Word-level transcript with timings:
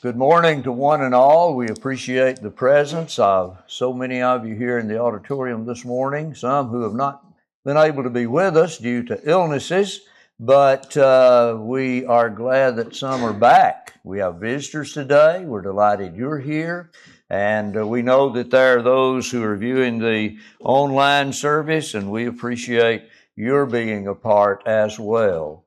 Good 0.00 0.16
morning 0.16 0.62
to 0.62 0.70
one 0.70 1.02
and 1.02 1.12
all. 1.12 1.56
We 1.56 1.70
appreciate 1.70 2.40
the 2.40 2.52
presence 2.52 3.18
of 3.18 3.58
so 3.66 3.92
many 3.92 4.22
of 4.22 4.46
you 4.46 4.54
here 4.54 4.78
in 4.78 4.86
the 4.86 5.00
auditorium 5.00 5.66
this 5.66 5.84
morning, 5.84 6.36
some 6.36 6.68
who 6.68 6.82
have 6.82 6.94
not 6.94 7.24
been 7.64 7.76
able 7.76 8.04
to 8.04 8.10
be 8.10 8.28
with 8.28 8.56
us 8.56 8.78
due 8.78 9.02
to 9.02 9.20
illnesses, 9.28 10.02
but 10.38 10.96
uh, 10.96 11.56
we 11.58 12.06
are 12.06 12.30
glad 12.30 12.76
that 12.76 12.94
some 12.94 13.24
are 13.24 13.32
back. 13.32 13.94
We 14.04 14.20
have 14.20 14.36
visitors 14.36 14.92
today. 14.92 15.44
We're 15.44 15.62
delighted 15.62 16.14
you're 16.14 16.38
here. 16.38 16.92
And 17.28 17.76
uh, 17.76 17.84
we 17.84 18.02
know 18.02 18.28
that 18.28 18.52
there 18.52 18.78
are 18.78 18.82
those 18.82 19.28
who 19.28 19.42
are 19.42 19.56
viewing 19.56 19.98
the 19.98 20.38
online 20.60 21.32
service, 21.32 21.94
and 21.94 22.08
we 22.08 22.26
appreciate 22.26 23.02
your 23.34 23.66
being 23.66 24.06
a 24.06 24.14
part 24.14 24.62
as 24.64 24.96
well. 24.96 25.64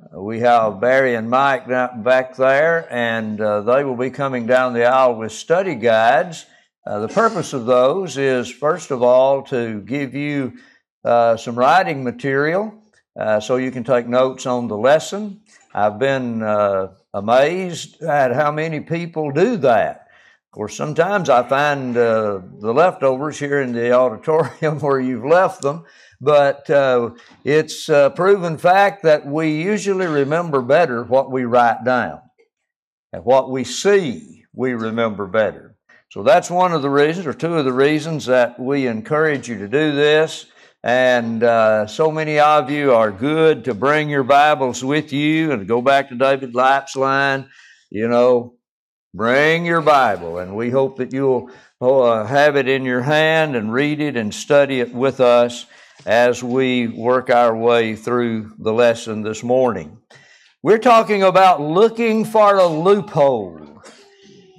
Uh, 0.00 0.20
we 0.20 0.40
have 0.40 0.80
Barry 0.80 1.14
and 1.14 1.28
Mike 1.28 1.68
back 1.68 2.36
there, 2.36 2.86
and 2.90 3.40
uh, 3.40 3.60
they 3.62 3.84
will 3.84 3.96
be 3.96 4.10
coming 4.10 4.46
down 4.46 4.72
the 4.72 4.84
aisle 4.84 5.16
with 5.16 5.32
study 5.32 5.74
guides. 5.74 6.46
Uh, 6.86 7.00
the 7.00 7.08
purpose 7.08 7.52
of 7.52 7.66
those 7.66 8.16
is, 8.16 8.50
first 8.50 8.90
of 8.90 9.02
all, 9.02 9.42
to 9.42 9.80
give 9.82 10.14
you 10.14 10.54
uh, 11.04 11.36
some 11.36 11.54
writing 11.54 12.02
material 12.02 12.72
uh, 13.18 13.40
so 13.40 13.56
you 13.56 13.70
can 13.70 13.84
take 13.84 14.06
notes 14.06 14.46
on 14.46 14.68
the 14.68 14.76
lesson. 14.76 15.40
I've 15.74 15.98
been 15.98 16.42
uh, 16.42 16.94
amazed 17.12 18.02
at 18.02 18.34
how 18.34 18.50
many 18.50 18.80
people 18.80 19.30
do 19.30 19.56
that. 19.58 20.08
Of 20.52 20.56
course, 20.56 20.76
sometimes 20.76 21.30
I 21.30 21.48
find 21.48 21.94
the 21.94 22.42
leftovers 22.60 23.38
here 23.38 23.60
in 23.60 23.72
the 23.72 23.92
auditorium 23.92 24.80
where 24.80 25.00
you've 25.00 25.24
left 25.24 25.62
them 25.62 25.84
but 26.20 26.68
uh, 26.68 27.10
it's 27.44 27.88
a 27.88 28.12
proven 28.14 28.58
fact 28.58 29.02
that 29.04 29.26
we 29.26 29.62
usually 29.62 30.06
remember 30.06 30.60
better 30.60 31.02
what 31.02 31.30
we 31.30 31.44
write 31.44 31.84
down. 31.84 32.20
And 33.12 33.24
what 33.24 33.50
we 33.50 33.64
see, 33.64 34.44
we 34.54 34.74
remember 34.74 35.26
better. 35.26 35.76
So 36.10 36.22
that's 36.22 36.50
one 36.50 36.72
of 36.72 36.82
the 36.82 36.90
reasons, 36.90 37.26
or 37.26 37.32
two 37.32 37.54
of 37.54 37.64
the 37.64 37.72
reasons, 37.72 38.26
that 38.26 38.60
we 38.60 38.86
encourage 38.86 39.48
you 39.48 39.58
to 39.58 39.68
do 39.68 39.92
this. 39.92 40.46
And 40.82 41.42
uh, 41.42 41.86
so 41.86 42.10
many 42.10 42.38
of 42.38 42.70
you 42.70 42.92
are 42.92 43.10
good 43.10 43.64
to 43.64 43.74
bring 43.74 44.10
your 44.10 44.22
Bibles 44.22 44.84
with 44.84 45.12
you 45.12 45.52
and 45.52 45.66
go 45.66 45.80
back 45.80 46.08
to 46.08 46.14
David 46.14 46.54
Lapp's 46.54 46.96
line, 46.96 47.48
you 47.90 48.08
know, 48.08 48.54
bring 49.14 49.64
your 49.64 49.80
Bible. 49.80 50.38
And 50.38 50.54
we 50.56 50.70
hope 50.70 50.98
that 50.98 51.12
you'll 51.12 51.50
uh, 51.80 52.24
have 52.24 52.56
it 52.56 52.68
in 52.68 52.84
your 52.84 53.02
hand 53.02 53.56
and 53.56 53.72
read 53.72 54.00
it 54.00 54.16
and 54.16 54.32
study 54.32 54.80
it 54.80 54.94
with 54.94 55.20
us 55.20 55.66
as 56.06 56.42
we 56.42 56.86
work 56.86 57.30
our 57.30 57.54
way 57.56 57.94
through 57.94 58.52
the 58.58 58.72
lesson 58.72 59.22
this 59.22 59.42
morning. 59.42 59.98
We're 60.62 60.78
talking 60.78 61.22
about 61.22 61.60
looking 61.60 62.24
for 62.24 62.56
a 62.56 62.66
loophole 62.66 63.82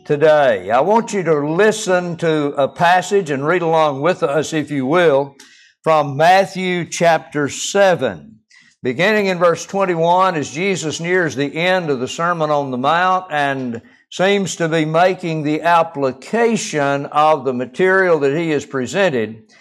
today. 0.06 0.72
I 0.72 0.82
want 0.82 1.14
you 1.14 1.24
to 1.24 1.48
listen 1.48 2.18
to 2.18 2.48
a 2.54 2.68
passage 2.68 3.30
and 3.30 3.46
read 3.46 3.62
along 3.62 4.02
with 4.02 4.24
us, 4.24 4.52
if 4.52 4.72
you 4.72 4.86
will, 4.86 5.36
from 5.84 6.18
Matthew 6.18 6.86
chapter 6.86 7.50
7. 7.50 8.40
Beginning 8.84 9.28
in 9.28 9.38
verse 9.38 9.64
21, 9.66 10.36
as 10.36 10.50
Jesus 10.50 11.00
nears 11.00 11.36
the 11.36 11.56
end 11.56 11.92
of 11.92 12.00
the 12.00 12.08
Sermon 12.08 12.50
on 12.50 12.72
the 12.72 12.78
Mount 12.80 13.32
and 13.32 13.82
seems 14.12 14.58
to 14.58 14.68
be 14.68 14.84
making 14.84 15.42
the 15.42 15.62
application 15.62 17.06
of 17.08 17.46
the 17.46 17.54
material 17.54 18.20
that 18.20 18.38
he 18.38 18.50
has 18.50 18.66
presented, 18.66 19.52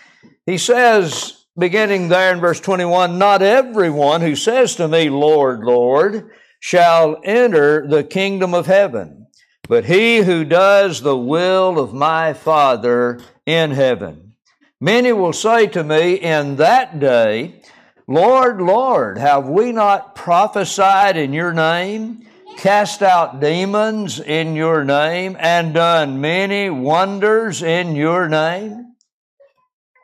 he 0.44 0.58
says, 0.58 1.44
beginning 1.56 2.08
there 2.08 2.32
in 2.32 2.40
verse 2.40 2.58
21 2.60 3.16
Not 3.16 3.42
everyone 3.42 4.20
who 4.20 4.34
says 4.34 4.74
to 4.76 4.88
me, 4.88 5.08
Lord, 5.08 5.60
Lord, 5.60 6.30
shall 6.58 7.20
enter 7.24 7.86
the 7.86 8.02
kingdom 8.02 8.52
of 8.52 8.66
heaven, 8.66 9.28
but 9.68 9.84
he 9.84 10.18
who 10.18 10.44
does 10.44 11.00
the 11.00 11.16
will 11.16 11.78
of 11.78 11.94
my 11.94 12.32
Father 12.32 13.20
in 13.46 13.70
heaven. 13.70 14.34
Many 14.80 15.12
will 15.12 15.32
say 15.32 15.68
to 15.68 15.84
me 15.84 16.14
in 16.14 16.56
that 16.56 16.98
day, 16.98 17.62
Lord, 18.08 18.60
Lord, 18.60 19.18
have 19.18 19.46
we 19.46 19.70
not 19.70 20.16
prophesied 20.16 21.16
in 21.16 21.32
your 21.32 21.52
name, 21.52 22.26
cast 22.60 23.00
out 23.02 23.40
demons 23.40 24.20
in 24.20 24.54
your 24.54 24.84
name, 24.84 25.34
and 25.40 25.72
done 25.72 26.20
many 26.20 26.68
wonders 26.68 27.62
in 27.62 27.96
your 27.96 28.28
name? 28.28 28.94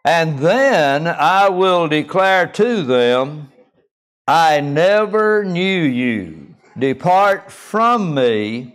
And 0.07 0.39
then 0.39 1.07
I 1.07 1.51
will 1.51 1.87
declare 1.87 2.47
to 2.47 2.83
them, 2.83 3.53
I 4.27 4.61
never 4.61 5.45
knew 5.45 5.83
you. 5.83 6.55
Depart 6.79 7.53
from 7.53 8.15
me, 8.15 8.75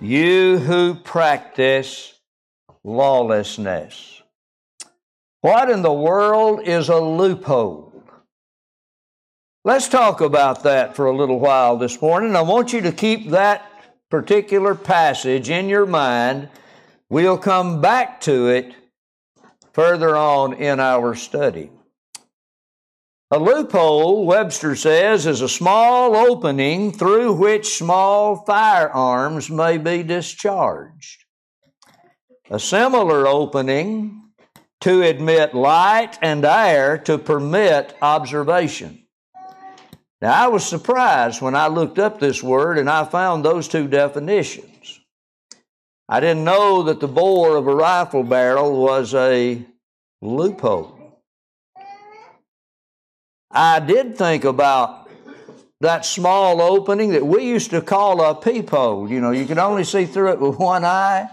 you 0.00 0.58
who 0.58 0.94
practice 0.94 2.14
lawlessness. 2.84 4.22
What 5.40 5.68
in 5.68 5.82
the 5.82 5.92
world 5.92 6.60
is 6.62 6.88
a 6.88 7.00
loophole? 7.00 7.85
Let's 9.66 9.88
talk 9.88 10.20
about 10.20 10.62
that 10.62 10.94
for 10.94 11.06
a 11.06 11.16
little 11.16 11.40
while 11.40 11.76
this 11.76 12.00
morning. 12.00 12.36
I 12.36 12.42
want 12.42 12.72
you 12.72 12.82
to 12.82 12.92
keep 12.92 13.30
that 13.30 13.68
particular 14.08 14.76
passage 14.76 15.50
in 15.50 15.68
your 15.68 15.86
mind. 15.86 16.50
We'll 17.10 17.36
come 17.36 17.80
back 17.80 18.20
to 18.20 18.46
it 18.46 18.76
further 19.72 20.14
on 20.14 20.52
in 20.52 20.78
our 20.78 21.16
study. 21.16 21.72
A 23.32 23.40
loophole, 23.40 24.24
Webster 24.24 24.76
says, 24.76 25.26
is 25.26 25.40
a 25.40 25.48
small 25.48 26.14
opening 26.14 26.92
through 26.92 27.32
which 27.32 27.76
small 27.76 28.44
firearms 28.44 29.50
may 29.50 29.78
be 29.78 30.04
discharged. 30.04 31.24
A 32.52 32.60
similar 32.60 33.26
opening 33.26 34.28
to 34.82 35.02
admit 35.02 35.56
light 35.56 36.20
and 36.22 36.44
air 36.44 36.98
to 36.98 37.18
permit 37.18 37.96
observation. 38.00 39.05
Now, 40.22 40.44
I 40.44 40.48
was 40.48 40.66
surprised 40.66 41.42
when 41.42 41.54
I 41.54 41.66
looked 41.66 41.98
up 41.98 42.18
this 42.18 42.42
word 42.42 42.78
and 42.78 42.88
I 42.88 43.04
found 43.04 43.44
those 43.44 43.68
two 43.68 43.86
definitions. 43.86 45.00
I 46.08 46.20
didn't 46.20 46.44
know 46.44 46.84
that 46.84 47.00
the 47.00 47.08
bore 47.08 47.56
of 47.56 47.66
a 47.66 47.74
rifle 47.74 48.22
barrel 48.22 48.80
was 48.80 49.14
a 49.14 49.64
loophole. 50.22 51.22
I 53.50 53.80
did 53.80 54.16
think 54.16 54.44
about 54.44 55.08
that 55.80 56.04
small 56.04 56.60
opening 56.62 57.10
that 57.10 57.26
we 57.26 57.44
used 57.44 57.70
to 57.70 57.82
call 57.82 58.22
a 58.22 58.34
peephole. 58.34 59.10
You 59.10 59.20
know, 59.20 59.30
you 59.30 59.46
could 59.46 59.58
only 59.58 59.84
see 59.84 60.06
through 60.06 60.32
it 60.32 60.40
with 60.40 60.58
one 60.58 60.84
eye, 60.84 61.28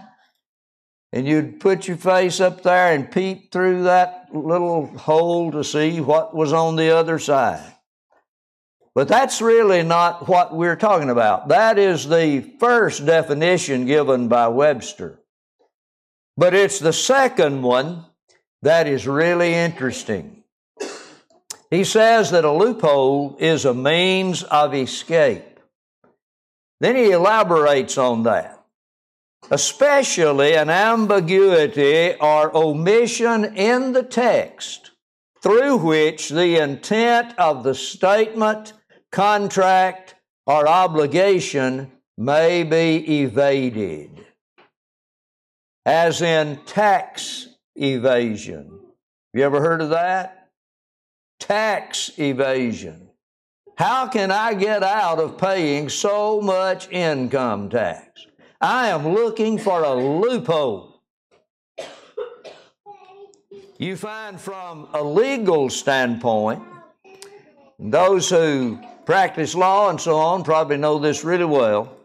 and 1.12 1.26
you'd 1.26 1.60
put 1.60 1.88
your 1.88 1.96
face 1.96 2.40
up 2.40 2.62
there 2.62 2.94
and 2.94 3.10
peep 3.10 3.52
through 3.52 3.84
that 3.84 4.26
little 4.32 4.86
hole 4.86 5.52
to 5.52 5.62
see 5.64 6.00
what 6.00 6.34
was 6.34 6.52
on 6.52 6.76
the 6.76 6.90
other 6.90 7.18
side. 7.18 7.73
But 8.94 9.08
that's 9.08 9.42
really 9.42 9.82
not 9.82 10.28
what 10.28 10.54
we're 10.54 10.76
talking 10.76 11.10
about. 11.10 11.48
That 11.48 11.78
is 11.78 12.08
the 12.08 12.40
first 12.60 13.04
definition 13.04 13.86
given 13.86 14.28
by 14.28 14.48
Webster. 14.48 15.18
But 16.36 16.54
it's 16.54 16.78
the 16.78 16.92
second 16.92 17.62
one 17.62 18.04
that 18.62 18.86
is 18.86 19.06
really 19.06 19.52
interesting. 19.52 20.44
He 21.70 21.82
says 21.82 22.30
that 22.30 22.44
a 22.44 22.52
loophole 22.52 23.36
is 23.40 23.64
a 23.64 23.74
means 23.74 24.44
of 24.44 24.74
escape. 24.74 25.58
Then 26.80 26.94
he 26.94 27.10
elaborates 27.10 27.98
on 27.98 28.22
that. 28.24 28.64
Especially 29.50 30.54
an 30.54 30.70
ambiguity 30.70 32.14
or 32.20 32.56
omission 32.56 33.56
in 33.56 33.92
the 33.92 34.02
text 34.02 34.92
through 35.42 35.76
which 35.76 36.30
the 36.30 36.62
intent 36.62 37.38
of 37.38 37.64
the 37.64 37.74
statement 37.74 38.72
contract, 39.14 40.16
or 40.44 40.66
obligation 40.66 41.90
may 42.18 42.64
be 42.64 43.22
evaded, 43.22 44.10
as 45.86 46.20
in 46.20 46.58
tax 46.66 47.46
evasion. 47.76 48.80
You 49.32 49.44
ever 49.44 49.60
heard 49.60 49.80
of 49.80 49.90
that? 49.90 50.48
Tax 51.38 52.10
evasion. 52.18 53.08
How 53.76 54.08
can 54.08 54.32
I 54.32 54.52
get 54.52 54.82
out 54.82 55.20
of 55.20 55.38
paying 55.38 55.88
so 55.88 56.40
much 56.40 56.90
income 56.90 57.68
tax? 57.70 58.26
I 58.60 58.88
am 58.88 59.14
looking 59.14 59.58
for 59.58 59.84
a 59.84 59.94
loophole. 59.94 61.02
You 63.78 63.96
find 63.96 64.40
from 64.40 64.88
a 64.92 65.04
legal 65.04 65.70
standpoint, 65.70 66.64
those 67.78 68.28
who 68.28 68.80
practice 69.06 69.54
law 69.54 69.90
and 69.90 70.00
so 70.00 70.16
on 70.16 70.44
probably 70.44 70.76
know 70.76 70.98
this 70.98 71.24
really 71.24 71.44
well. 71.44 71.96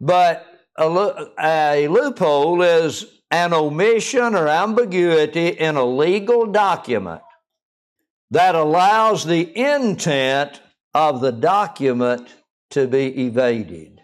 But 0.00 0.46
a, 0.76 1.30
a 1.38 1.88
loophole 1.88 2.62
is 2.62 3.06
an 3.30 3.52
omission 3.52 4.34
or 4.34 4.48
ambiguity 4.48 5.48
in 5.48 5.76
a 5.76 5.84
legal 5.84 6.46
document 6.46 7.22
that 8.30 8.54
allows 8.54 9.24
the 9.24 9.56
intent 9.56 10.60
of 10.92 11.20
the 11.20 11.32
document 11.32 12.28
to 12.70 12.86
be 12.86 13.26
evaded. 13.26 14.00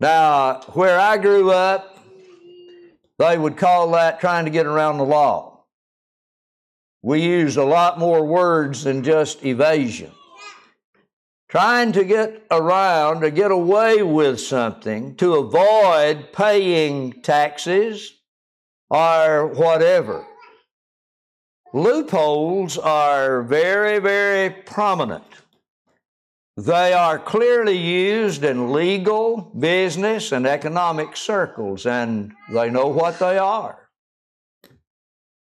Now, 0.00 0.60
where 0.72 0.98
I 0.98 1.16
grew 1.16 1.50
up, 1.50 1.98
they 3.18 3.38
would 3.38 3.56
call 3.56 3.92
that 3.92 4.20
trying 4.20 4.44
to 4.44 4.50
get 4.50 4.66
around 4.66 4.98
the 4.98 5.04
law. 5.04 5.64
We 7.02 7.22
used 7.22 7.56
a 7.56 7.64
lot 7.64 7.98
more 7.98 8.24
words 8.26 8.84
than 8.84 9.02
just 9.02 9.44
evasion. 9.44 10.10
Trying 11.56 11.92
to 11.92 12.04
get 12.04 12.44
around, 12.50 13.22
to 13.22 13.30
get 13.30 13.50
away 13.50 14.02
with 14.02 14.38
something, 14.38 15.14
to 15.14 15.36
avoid 15.36 16.30
paying 16.30 17.14
taxes 17.22 18.12
or 18.90 19.46
whatever. 19.46 20.26
Loopholes 21.72 22.76
are 22.76 23.42
very, 23.42 24.00
very 24.00 24.50
prominent. 24.50 25.24
They 26.58 26.92
are 26.92 27.18
clearly 27.18 27.78
used 27.78 28.44
in 28.44 28.74
legal, 28.74 29.50
business, 29.58 30.32
and 30.32 30.46
economic 30.46 31.16
circles, 31.16 31.86
and 31.86 32.34
they 32.52 32.68
know 32.68 32.88
what 32.88 33.18
they 33.18 33.38
are. 33.38 33.88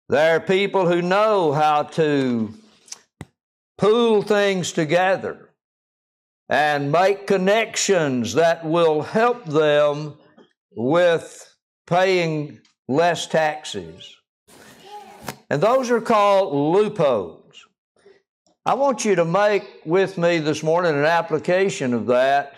There 0.08 0.38
are 0.38 0.40
people 0.40 0.88
who 0.88 1.02
know 1.02 1.52
how 1.52 1.84
to 1.84 2.54
pool 3.78 4.22
things 4.22 4.72
together 4.72 5.45
and 6.50 6.92
make 6.92 7.28
connections 7.28 8.34
that 8.34 8.66
will 8.66 9.02
help 9.02 9.46
them 9.46 10.16
with 10.76 11.56
paying 11.88 12.60
less 12.88 13.28
taxes. 13.28 14.16
And 15.50 15.62
those 15.62 15.90
are 15.92 16.02
called 16.02 16.54
loopholes. 16.54 17.66
I 18.66 18.74
want 18.74 19.06
you 19.06 19.16
to 19.16 19.26
make 19.26 19.82
with 19.86 20.18
me 20.18 20.40
this 20.40 20.64
morning 20.64 20.94
an 20.94 21.06
application 21.06 21.94
of 21.94 22.08
that 22.08 22.54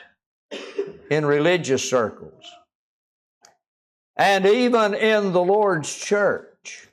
in 1.09 1.25
religious 1.25 1.87
circles 1.87 2.43
and 4.17 4.45
even 4.45 4.93
in 4.93 5.31
the 5.31 5.41
Lord's 5.41 5.93
church. 5.95 6.87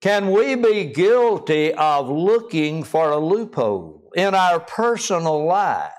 Can 0.00 0.30
we 0.30 0.54
be 0.54 0.84
guilty 0.84 1.74
of 1.74 2.08
looking 2.08 2.84
for 2.84 3.10
a 3.10 3.18
loophole 3.18 3.97
in 4.14 4.34
our 4.34 4.60
personal 4.60 5.44
lives? 5.44 5.94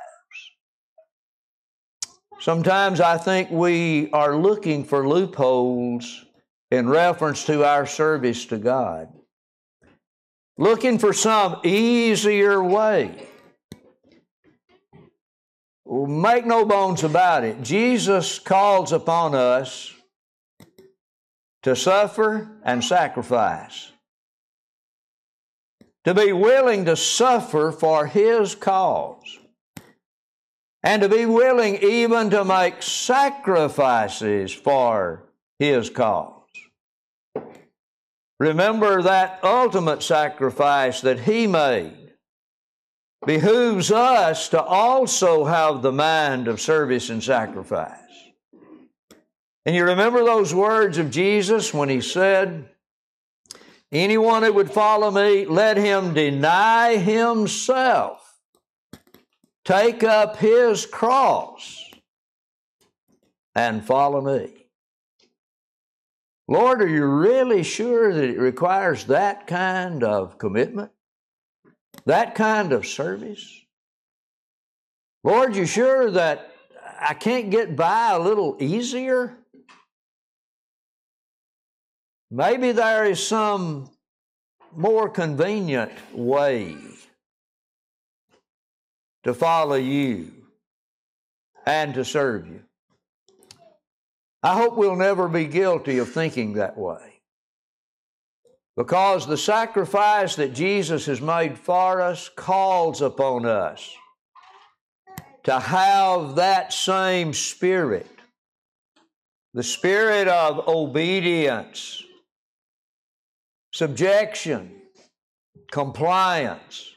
Sometimes 2.40 3.02
I 3.02 3.18
think 3.18 3.52
we 3.52 4.10
are 4.12 4.36
looking 4.38 4.86
for 4.86 5.08
loopholes 5.08 6.26
in 6.72 6.88
reference 6.88 7.46
to 7.46 7.66
our 7.66 7.86
service 7.86 8.46
to 8.46 8.58
God. 8.58 9.10
Looking 10.58 11.00
for 11.00 11.14
some 11.14 11.60
easier 11.64 12.64
way. 12.64 13.28
Make 15.86 16.46
no 16.46 16.66
bones 16.66 17.04
about 17.04 17.44
it. 17.44 17.62
Jesus 17.62 18.40
calls 18.40 18.92
upon 18.92 19.34
us 19.36 19.94
to 21.64 21.76
suffer 21.76 22.48
and 22.64 22.84
sacrifice. 22.84 23.92
To 26.06 26.14
be 26.14 26.32
willing 26.32 26.86
to 26.86 26.96
suffer 26.96 27.72
for 27.72 28.06
His 28.06 28.56
cause. 28.56 29.40
And 30.82 31.02
to 31.02 31.10
be 31.10 31.26
willing 31.26 31.76
even 31.84 32.30
to 32.30 32.46
make 32.46 32.82
sacrifices 32.82 34.54
for 34.54 35.24
His 35.60 35.90
cause. 35.90 36.36
Remember 38.40 39.02
that 39.02 39.40
ultimate 39.44 40.02
sacrifice 40.02 41.02
that 41.02 41.20
He 41.20 41.48
made. 41.48 42.14
Behooves 43.26 43.92
us 43.92 44.48
to 44.50 44.62
also 44.64 45.44
have 45.44 45.82
the 45.82 45.92
mind 45.92 46.48
of 46.48 46.62
service 46.62 47.10
and 47.10 47.22
sacrifice. 47.22 47.98
And 49.66 49.76
you 49.76 49.84
remember 49.84 50.24
those 50.24 50.56
words 50.56 50.98
of 50.98 51.12
Jesus 51.12 51.74
when 51.74 51.90
He 51.90 52.00
said, 52.00 52.70
Anyone 53.92 54.44
that 54.44 54.54
would 54.54 54.70
follow 54.70 55.10
me, 55.10 55.46
let 55.46 55.78
him 55.78 56.14
deny 56.14 56.98
himself, 56.98 58.40
take 59.66 60.04
up 60.04 60.38
his 60.38 60.86
cross, 60.86 61.84
and 63.56 63.84
follow 63.84 64.22
me. 64.22 64.54
Lord, 66.48 66.82
are 66.82 66.88
you 66.88 67.06
really 67.06 67.64
sure 67.64 68.14
that 68.14 68.24
it 68.24 68.40
requires 68.40 69.06
that 69.06 69.48
kind 69.48 70.04
of 70.04 70.38
commitment? 70.38 70.92
That 72.06 72.36
kind 72.36 72.74
of 72.74 72.88
service? 72.88 73.66
Lord, 75.24 75.56
you 75.56 75.66
sure 75.66 76.10
that 76.12 76.52
I 77.00 77.14
can't 77.14 77.50
get 77.50 77.76
by 77.76 78.12
a 78.12 78.20
little 78.20 78.56
easier? 78.60 79.38
Maybe 82.32 82.72
there 82.72 83.06
is 83.06 83.26
some 83.26 83.90
more 84.76 85.10
convenient 85.10 85.92
way 86.14 86.76
to 89.24 89.34
follow 89.34 89.76
you 89.76 90.32
and 91.66 91.94
to 91.96 92.06
serve 92.06 92.48
you. 92.48 92.62
I 94.42 94.56
hope 94.56 94.78
we'll 94.78 94.96
never 94.96 95.28
be 95.28 95.46
guilty 95.46 95.98
of 95.98 96.12
thinking 96.12 96.54
that 96.54 96.78
way. 96.78 97.22
Because 98.78 99.28
the 99.28 99.38
sacrifice 99.38 100.36
that 100.36 100.54
Jesus 100.54 101.06
has 101.08 101.20
made 101.20 101.58
for 101.58 102.00
us 102.00 102.30
calls 102.30 103.02
upon 103.02 103.46
us 103.46 103.94
to 105.44 105.60
have 105.60 106.36
that 106.36 106.72
same 106.72 107.34
spirit 107.34 108.08
the 109.54 109.64
spirit 109.64 110.28
of 110.28 110.68
obedience, 110.68 112.04
subjection, 113.72 114.82
compliance, 115.72 116.94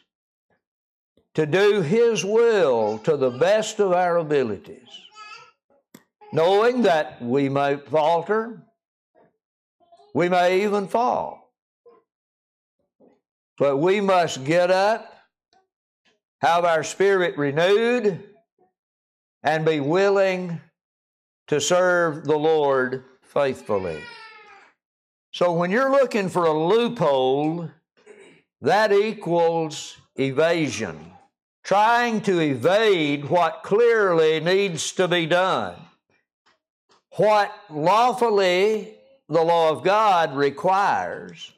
to 1.34 1.46
do 1.46 1.80
His 1.82 2.24
will 2.24 2.98
to 2.98 3.16
the 3.16 3.30
best 3.30 3.80
of 3.80 3.92
our 3.92 4.18
abilities 4.18 5.02
knowing 6.32 6.82
that 6.82 7.20
we 7.22 7.48
may 7.48 7.76
falter, 7.76 8.62
we 10.14 10.28
may 10.28 10.64
even 10.64 10.88
fall. 10.88 11.52
But 13.58 13.76
we 13.76 14.00
must 14.00 14.44
get 14.44 14.70
up, 14.70 15.12
have 16.40 16.64
our 16.64 16.82
spirit 16.82 17.36
renewed, 17.36 18.24
and 19.42 19.64
be 19.64 19.80
willing 19.80 20.60
to 21.48 21.60
serve 21.60 22.24
the 22.24 22.38
Lord 22.38 23.04
faithfully. 23.22 24.00
So 25.32 25.52
when 25.52 25.70
you're 25.70 25.90
looking 25.90 26.28
for 26.28 26.46
a 26.46 26.52
loophole, 26.52 27.70
that 28.60 28.92
equals 28.92 29.96
evasion. 30.16 31.12
Trying 31.64 32.20
to 32.22 32.40
evade 32.40 33.24
what 33.26 33.62
clearly 33.62 34.40
needs 34.40 34.92
to 34.92 35.08
be 35.08 35.26
done 35.26 35.76
what 37.16 37.52
lawfully 37.68 38.94
the 39.28 39.42
law 39.42 39.70
of 39.70 39.84
God 39.84 40.34
requires. 40.34 41.52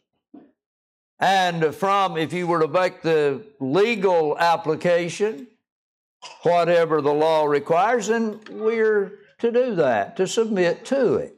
And 1.20 1.74
from, 1.74 2.16
if 2.16 2.32
you 2.32 2.46
were 2.46 2.60
to 2.60 2.68
make 2.68 3.02
the 3.02 3.42
legal 3.60 4.36
application, 4.38 5.46
whatever 6.42 7.00
the 7.00 7.12
law 7.12 7.44
requires, 7.44 8.08
then 8.08 8.40
we're 8.50 9.20
to 9.38 9.52
do 9.52 9.74
that, 9.76 10.16
to 10.16 10.26
submit 10.26 10.84
to 10.86 11.14
it. 11.16 11.36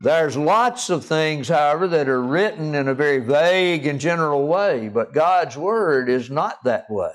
There's 0.00 0.36
lots 0.36 0.90
of 0.90 1.04
things, 1.04 1.48
however, 1.48 1.88
that 1.88 2.08
are 2.08 2.22
written 2.22 2.74
in 2.74 2.88
a 2.88 2.94
very 2.94 3.20
vague 3.20 3.86
and 3.86 3.98
general 3.98 4.46
way, 4.46 4.88
but 4.88 5.14
God's 5.14 5.56
Word 5.56 6.08
is 6.08 6.30
not 6.30 6.62
that 6.64 6.90
way. 6.90 7.12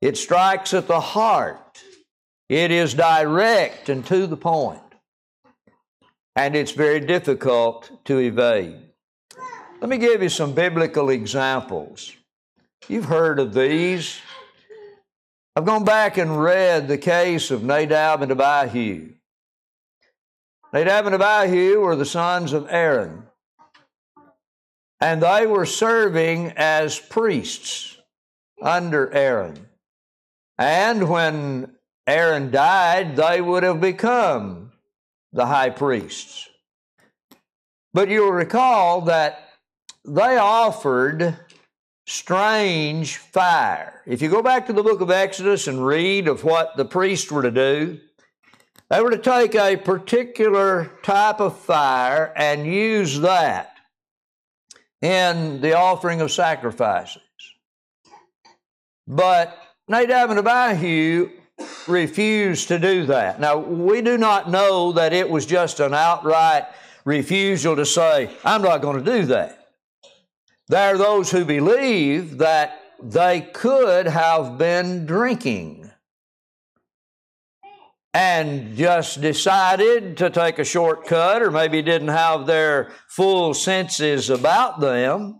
It 0.00 0.16
strikes 0.16 0.74
at 0.74 0.86
the 0.86 1.00
heart. 1.00 1.82
It 2.48 2.70
is 2.70 2.94
direct 2.94 3.88
and 3.88 4.06
to 4.06 4.26
the. 4.26 4.80
And 6.36 6.54
it's 6.54 6.72
very 6.72 7.00
difficult 7.00 7.90
to 8.04 8.18
evade. 8.18 8.80
Let 9.80 9.90
me 9.90 9.98
give 9.98 10.22
you 10.22 10.28
some 10.28 10.54
biblical 10.54 11.10
examples. 11.10 12.12
You've 12.88 13.06
heard 13.06 13.40
of 13.40 13.54
these. 13.54 14.20
I've 15.56 15.64
gone 15.64 15.84
back 15.84 16.16
and 16.16 16.40
read 16.40 16.86
the 16.86 16.98
case 16.98 17.50
of 17.50 17.64
Nadab 17.64 18.22
and 18.22 18.30
Abihu. 18.30 19.14
Nadab 20.72 21.06
and 21.06 21.14
Abihu 21.14 21.80
were 21.80 21.96
the 21.96 22.04
sons 22.04 22.52
of 22.52 22.66
Aaron, 22.68 23.24
and 25.00 25.22
they 25.22 25.46
were 25.46 25.64
serving 25.64 26.52
as 26.56 26.98
priests 26.98 27.96
under 28.60 29.10
Aaron. 29.12 29.66
And 30.58 31.08
when 31.08 31.76
Aaron 32.06 32.50
died, 32.50 33.16
they 33.16 33.40
would 33.40 33.62
have 33.62 33.80
become 33.80 34.72
the 35.32 35.46
high 35.46 35.70
priests. 35.70 36.48
But 37.94 38.10
you'll 38.10 38.32
recall 38.32 39.02
that 39.02 39.48
they 40.04 40.36
offered 40.36 41.36
strange 42.06 43.16
fire. 43.16 44.02
If 44.06 44.20
you 44.20 44.28
go 44.28 44.42
back 44.42 44.66
to 44.66 44.72
the 44.72 44.82
book 44.82 45.00
of 45.00 45.10
Exodus 45.10 45.66
and 45.66 45.86
read 45.86 46.28
of 46.28 46.44
what 46.44 46.76
the 46.76 46.84
priests 46.84 47.30
were 47.30 47.42
to 47.42 47.50
do, 47.50 48.00
they 48.90 49.00
were 49.00 49.10
to 49.10 49.18
take 49.18 49.54
a 49.54 49.76
particular 49.76 50.90
type 51.02 51.40
of 51.40 51.58
fire 51.58 52.32
and 52.36 52.66
use 52.66 53.20
that 53.20 53.76
in 55.02 55.60
the 55.60 55.76
offering 55.76 56.20
of 56.20 56.32
sacrifices. 56.32 57.22
But 59.06 59.56
Nadab 59.88 60.30
and 60.30 60.38
Abihu 60.38 61.30
refused 61.86 62.68
to 62.68 62.78
do 62.78 63.06
that. 63.06 63.40
Now, 63.40 63.58
we 63.58 64.00
do 64.02 64.16
not 64.16 64.50
know 64.50 64.92
that 64.92 65.12
it 65.12 65.28
was 65.28 65.46
just 65.46 65.80
an 65.80 65.94
outright 65.94 66.66
refusal 67.04 67.76
to 67.76 67.86
say, 67.86 68.30
I'm 68.44 68.62
not 68.62 68.82
going 68.82 69.02
to 69.02 69.18
do 69.18 69.26
that. 69.26 69.68
There 70.68 70.94
are 70.94 70.98
those 70.98 71.30
who 71.30 71.44
believe 71.44 72.38
that 72.38 72.80
they 73.02 73.40
could 73.40 74.06
have 74.06 74.58
been 74.58 75.06
drinking 75.06 75.77
and 78.18 78.76
just 78.76 79.20
decided 79.20 80.16
to 80.16 80.28
take 80.28 80.58
a 80.58 80.64
shortcut 80.64 81.40
or 81.40 81.52
maybe 81.52 81.80
didn't 81.80 82.08
have 82.08 82.46
their 82.46 82.90
full 83.06 83.54
senses 83.54 84.28
about 84.28 84.80
them. 84.80 85.38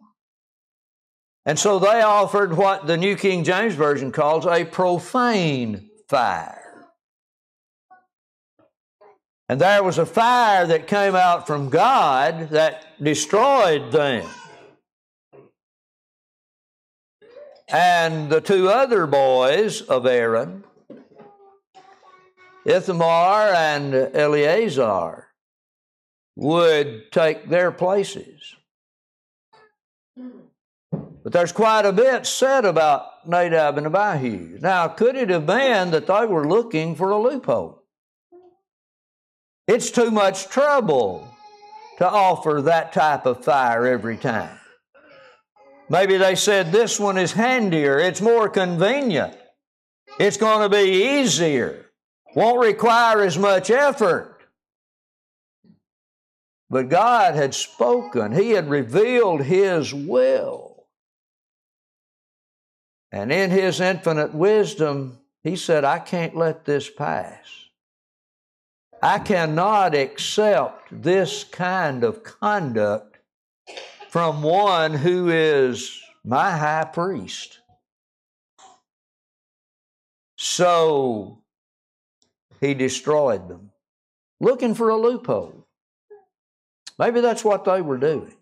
And 1.45 1.59
so 1.59 1.81
they 1.81 2.03
offered 2.03 2.57
what 2.57 2.87
the 2.87 2.97
New 2.97 3.17
King 3.17 3.43
James 3.43 3.75
Version 3.75 4.13
calls 4.13 4.47
a 4.47 4.65
profane 4.65 5.91
fire. 6.09 6.87
And 9.49 9.61
there 9.61 9.83
was 9.83 9.99
a 9.99 10.07
fire 10.07 10.65
that 10.69 10.87
came 10.87 11.17
out 11.17 11.49
from 11.49 11.71
God 11.71 12.51
that 12.51 12.85
destroyed 13.03 13.91
them. 13.91 14.25
And 17.67 18.31
the 18.31 18.41
two 18.41 18.69
other 18.69 19.09
boys 19.09 19.81
of 19.83 20.07
Aaron, 20.07 20.63
Ithamar 22.69 23.55
and 23.55 23.95
Eleazar, 23.95 25.29
would 26.37 27.11
take 27.11 27.49
their 27.49 27.73
places. 27.73 28.55
But 30.93 31.33
there's 31.33 31.53
quite 31.53 31.85
a 31.85 31.93
bit 31.93 32.27
said 32.27 32.65
about 32.65 33.27
Nadab 33.27 33.77
and 33.77 33.87
Abihu. 33.87 34.59
Now, 34.61 34.87
could 34.87 35.17
it 35.17 35.31
have 35.31 35.47
been 35.47 35.91
that 35.91 36.07
they 36.07 36.27
were 36.27 36.47
looking 36.47 36.95
for 36.95 37.11
a 37.11 37.19
loophole? 37.19 37.83
It's 39.67 39.91
too 39.91 40.11
much 40.11 40.49
trouble 40.49 41.27
to 41.99 42.09
offer 42.09 42.63
that 42.63 42.93
type 42.93 43.27
of 43.27 43.45
fire 43.45 43.87
every 43.87 44.17
time. 44.17 44.59
Maybe 45.89 46.19
they 46.19 46.37
said 46.37 46.71
this 46.71 47.01
one 47.01 47.19
is 47.19 47.33
handier, 47.33 47.99
it's 47.99 48.21
more 48.21 48.49
convenient, 48.49 49.37
it's 50.21 50.37
going 50.37 50.71
to 50.71 50.75
be 50.75 51.19
easier, 51.19 51.88
won't 52.35 52.61
require 52.61 53.23
as 53.23 53.39
much 53.39 53.71
effort. 53.71 54.41
But 56.71 56.89
God 56.89 57.35
had 57.35 57.55
spoken, 57.55 58.33
He 58.33 58.51
had 58.51 58.69
revealed 58.69 59.43
His 59.43 59.93
will. 59.95 60.69
And 63.11 63.33
in 63.33 63.51
his 63.51 63.81
infinite 63.81 64.35
wisdom, 64.35 65.19
he 65.43 65.57
said, 65.57 65.85
I 65.85 65.99
can't 65.99 66.37
let 66.37 66.65
this 66.65 66.91
pass. 66.91 67.47
I 69.03 69.19
cannot 69.19 69.95
accept 69.95 70.89
this 70.91 71.45
kind 71.45 72.05
of 72.05 72.23
conduct 72.23 73.19
from 74.11 74.43
one 74.43 74.95
who 74.95 75.29
is 75.29 76.01
my 76.25 76.51
high 76.51 76.85
priest. 76.85 77.61
So 80.37 81.43
he 82.61 82.75
destroyed 82.75 83.49
them, 83.49 83.71
looking 84.41 84.75
for 84.75 84.89
a 84.89 84.97
loophole. 84.97 85.67
Maybe 86.99 87.21
that's 87.21 87.45
what 87.45 87.65
they 87.65 87.81
were 87.81 87.99
doing, 87.99 88.35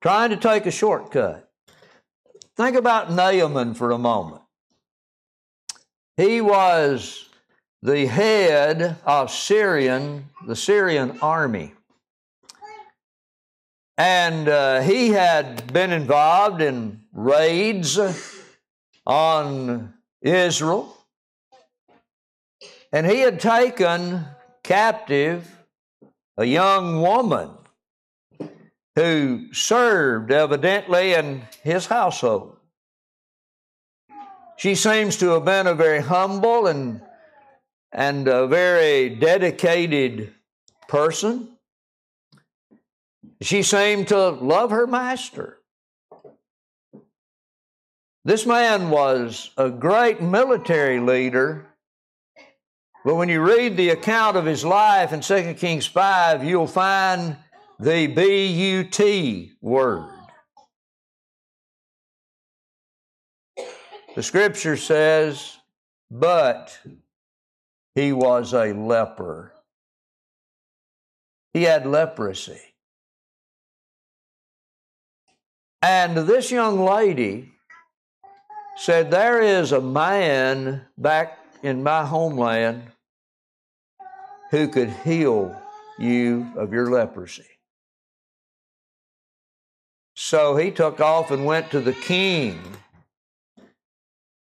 trying 0.00 0.30
to 0.30 0.36
take 0.36 0.66
a 0.66 0.70
shortcut. 0.70 1.50
Think 2.56 2.76
about 2.76 3.10
Naaman 3.10 3.74
for 3.74 3.90
a 3.90 3.98
moment. 3.98 4.42
He 6.16 6.40
was 6.40 7.28
the 7.82 8.06
head 8.06 8.96
of 9.04 9.30
Syrian, 9.30 10.30
the 10.46 10.54
Syrian 10.54 11.18
army. 11.20 11.72
And 13.98 14.48
uh, 14.48 14.80
he 14.80 15.10
had 15.10 15.72
been 15.72 15.92
involved 15.92 16.62
in 16.62 17.02
raids 17.12 17.98
on 19.06 19.94
Israel. 20.22 20.96
And 22.94 23.08
he 23.08 23.18
had 23.18 23.40
taken 23.40 24.24
captive 24.62 25.64
a 26.36 26.44
young 26.44 27.02
woman 27.02 27.50
who 28.94 29.52
served 29.52 30.30
evidently 30.30 31.12
in 31.12 31.42
his 31.64 31.86
household. 31.86 32.56
She 34.56 34.76
seems 34.76 35.16
to 35.16 35.30
have 35.30 35.44
been 35.44 35.66
a 35.66 35.74
very 35.74 36.02
humble 36.02 36.68
and, 36.68 37.00
and 37.90 38.28
a 38.28 38.46
very 38.46 39.08
dedicated 39.08 40.32
person. 40.86 41.48
She 43.42 43.64
seemed 43.64 44.06
to 44.08 44.28
love 44.28 44.70
her 44.70 44.86
master. 44.86 45.58
This 48.24 48.46
man 48.46 48.90
was 48.90 49.50
a 49.56 49.68
great 49.68 50.22
military 50.22 51.00
leader, 51.00 51.73
but 53.04 53.16
when 53.16 53.28
you 53.28 53.40
read 53.42 53.76
the 53.76 53.90
account 53.90 54.36
of 54.36 54.46
his 54.46 54.64
life 54.64 55.12
in 55.12 55.20
2 55.20 55.54
Kings 55.54 55.86
5, 55.86 56.42
you'll 56.42 56.66
find 56.66 57.36
the 57.78 58.06
B 58.06 58.46
U 58.46 58.84
T 58.84 59.52
word. 59.60 60.10
The 64.14 64.22
scripture 64.22 64.76
says, 64.76 65.58
but 66.10 66.78
he 67.94 68.12
was 68.12 68.52
a 68.54 68.72
leper. 68.72 69.52
He 71.52 71.64
had 71.64 71.86
leprosy. 71.86 72.60
And 75.82 76.16
this 76.16 76.50
young 76.50 76.80
lady 76.84 77.52
said, 78.76 79.10
There 79.10 79.40
is 79.40 79.72
a 79.72 79.80
man 79.80 80.86
back 80.96 81.38
in 81.64 81.82
my 81.82 82.04
homeland 82.04 82.82
who 84.50 84.68
could 84.68 84.90
heal 84.90 85.58
you 85.98 86.52
of 86.56 86.74
your 86.74 86.90
leprosy. 86.90 87.46
So 90.14 90.56
he 90.56 90.70
took 90.70 91.00
off 91.00 91.30
and 91.30 91.46
went 91.46 91.70
to 91.70 91.80
the 91.80 91.94
king. 91.94 92.60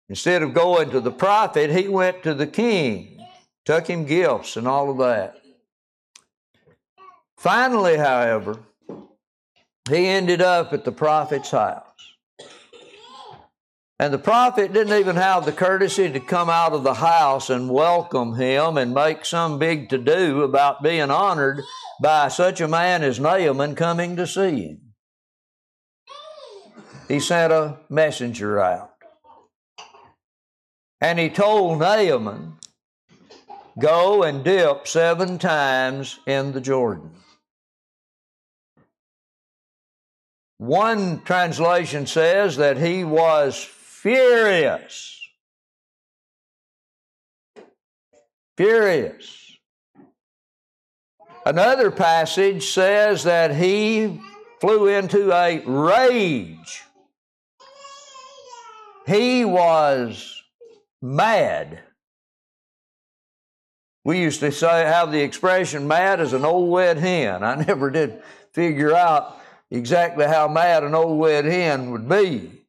Instead 0.08 0.42
of 0.42 0.54
going 0.54 0.90
to 0.90 1.00
the 1.00 1.12
prophet, 1.12 1.70
he 1.70 1.86
went 1.86 2.24
to 2.24 2.34
the 2.34 2.48
king, 2.48 3.24
took 3.64 3.86
him 3.86 4.04
gifts 4.04 4.56
and 4.56 4.66
all 4.66 4.90
of 4.90 4.98
that. 4.98 5.40
Finally, 7.38 7.96
however, 7.96 8.58
he 9.88 10.08
ended 10.08 10.42
up 10.42 10.72
at 10.72 10.84
the 10.84 10.92
prophet's 10.92 11.52
house. 11.52 11.83
And 14.00 14.12
the 14.12 14.18
prophet 14.18 14.72
didn't 14.72 14.98
even 14.98 15.16
have 15.16 15.44
the 15.44 15.52
courtesy 15.52 16.10
to 16.10 16.20
come 16.20 16.50
out 16.50 16.72
of 16.72 16.82
the 16.82 16.94
house 16.94 17.48
and 17.48 17.70
welcome 17.70 18.34
him 18.34 18.76
and 18.76 18.92
make 18.92 19.24
some 19.24 19.58
big 19.58 19.88
to 19.90 19.98
do 19.98 20.42
about 20.42 20.82
being 20.82 21.10
honored 21.10 21.62
by 22.02 22.28
such 22.28 22.60
a 22.60 22.68
man 22.68 23.02
as 23.02 23.20
Naaman 23.20 23.76
coming 23.76 24.16
to 24.16 24.26
see 24.26 24.62
him 24.62 24.84
he 27.08 27.20
sent 27.20 27.52
a 27.52 27.78
messenger 27.88 28.60
out. 28.60 28.90
And 31.00 31.18
he 31.18 31.28
told 31.28 31.80
Naaman, 31.80 32.54
Go 33.78 34.22
and 34.22 34.44
dip 34.44 34.86
seven 34.86 35.38
times 35.38 36.20
in 36.26 36.52
the 36.52 36.60
Jordan. 36.60 37.10
One 40.58 41.22
translation 41.22 42.06
says 42.06 42.56
that 42.56 42.78
he 42.78 43.02
was 43.02 43.68
furious. 44.04 45.18
Furious. 48.58 49.58
Another 51.46 51.90
passage 51.90 52.68
says 52.68 53.24
that 53.24 53.56
he 53.56 54.20
flew 54.60 54.88
into 54.88 55.32
a 55.32 55.60
rage. 55.60 56.82
He 59.06 59.46
was 59.46 60.42
mad. 61.00 61.80
We 64.04 64.20
used 64.20 64.40
to 64.40 64.52
say, 64.52 64.84
have 64.84 65.12
the 65.12 65.22
expression 65.22 65.88
mad 65.88 66.20
as 66.20 66.34
an 66.34 66.44
old 66.44 66.70
wet 66.70 66.98
hen. 66.98 67.42
I 67.42 67.54
never 67.66 67.90
did 67.90 68.22
figure 68.52 68.94
out 68.94 69.40
exactly 69.70 70.26
how 70.26 70.46
mad 70.46 70.84
an 70.84 70.94
old 70.94 71.24
red 71.24 71.46
hen 71.46 71.90
would 71.90 72.06
be. 72.06 72.66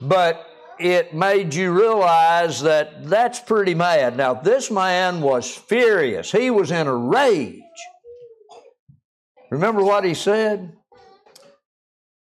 But 0.00 0.49
it 0.80 1.14
made 1.14 1.54
you 1.54 1.72
realize 1.72 2.62
that 2.62 3.08
that's 3.08 3.38
pretty 3.38 3.74
mad. 3.74 4.16
Now, 4.16 4.34
this 4.34 4.70
man 4.70 5.20
was 5.20 5.54
furious. 5.54 6.32
He 6.32 6.50
was 6.50 6.70
in 6.70 6.86
a 6.86 6.94
rage. 6.94 7.60
Remember 9.50 9.84
what 9.84 10.04
he 10.04 10.14
said? 10.14 10.76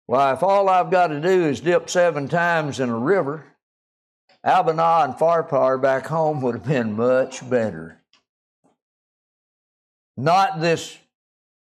Well, 0.08 0.34
if 0.34 0.44
all 0.44 0.68
I've 0.68 0.92
got 0.92 1.08
to 1.08 1.22
do 1.22 1.46
is 1.46 1.62
dip 1.62 1.90
seven 1.90 2.28
times 2.28 2.80
in 2.80 2.90
a 2.90 2.98
river, 2.98 3.46
Abana 4.44 5.06
and 5.06 5.14
Pharpar 5.14 5.82
back 5.82 6.08
home 6.08 6.42
would 6.42 6.56
have 6.56 6.66
been 6.66 6.98
much 6.98 7.48
better. 7.50 8.02
Not 10.18 10.60
this 10.60 10.98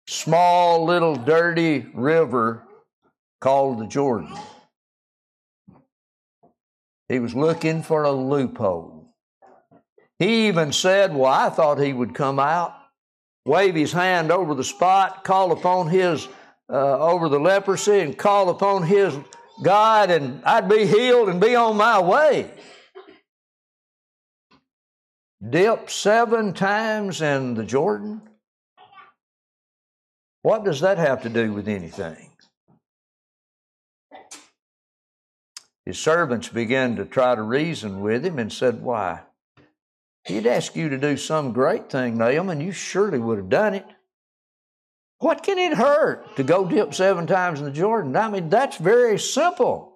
small 0.08 0.86
little 0.86 1.16
dirty 1.16 1.88
river 1.94 2.64
called 3.42 3.80
the 3.80 3.88
Jordan. 3.88 4.34
He 7.10 7.20
was 7.20 7.34
looking 7.34 7.82
for 7.82 8.04
a 8.04 8.12
loophole. 8.12 9.16
He 10.20 10.48
even 10.48 10.72
said, 10.72 11.16
Well, 11.16 11.32
I 11.32 11.50
thought 11.50 11.80
he 11.80 11.92
would 11.92 12.14
come 12.14 12.40
out, 12.40 12.74
wave 13.46 13.74
his 13.74 13.92
hand 13.92 14.32
over 14.32 14.54
the 14.54 14.64
spot, 14.64 15.24
call 15.24 15.52
upon 15.52 15.88
his, 15.88 16.28
uh, 16.72 17.00
over 17.00 17.28
the 17.28 17.40
leprosy, 17.40 18.00
and 18.00 18.18
call 18.18 18.50
upon 18.50 18.84
his 18.84 19.18
God, 19.64 20.12
and 20.12 20.44
I'd 20.46 20.70
be 20.70 20.86
healed 20.86 21.30
and 21.30 21.42
be 21.42 21.56
on 21.56 21.78
my 21.78 22.00
way. 22.00 22.52
Dip 25.48 25.90
seven 25.90 26.54
times 26.54 27.22
in 27.22 27.56
the 27.56 27.64
Jordan? 27.64 28.22
What 30.42 30.64
does 30.64 30.82
that 30.82 30.98
have 30.98 31.24
to 31.24 31.30
do 31.30 31.54
with 31.54 31.68
anything? 31.68 32.29
His 35.90 35.98
servants 35.98 36.50
began 36.50 36.98
to 36.98 37.04
try 37.04 37.34
to 37.34 37.42
reason 37.42 38.02
with 38.02 38.24
him 38.24 38.38
and 38.38 38.54
said, 38.54 38.84
Why? 38.84 39.22
He'd 40.24 40.46
ask 40.46 40.76
you 40.76 40.88
to 40.90 41.00
do 41.00 41.18
some 41.18 41.52
great 41.52 41.90
thing, 41.90 42.16
Naaman, 42.16 42.62
you 42.62 42.72
surely 42.72 43.18
would 43.18 43.40
have 43.40 43.50
done 43.50 43.74
it. 43.74 43.88
What 45.18 45.42
can 45.42 45.58
it 45.58 45.76
hurt 45.76 46.36
to 46.36 46.44
go 46.44 46.64
dip 46.64 46.94
seven 46.94 47.26
times 47.26 47.58
in 47.58 47.66
the 47.66 47.72
Jordan? 47.72 48.16
I 48.16 48.30
mean, 48.30 48.50
that's 48.50 48.78
very 48.78 49.18
simple. 49.18 49.96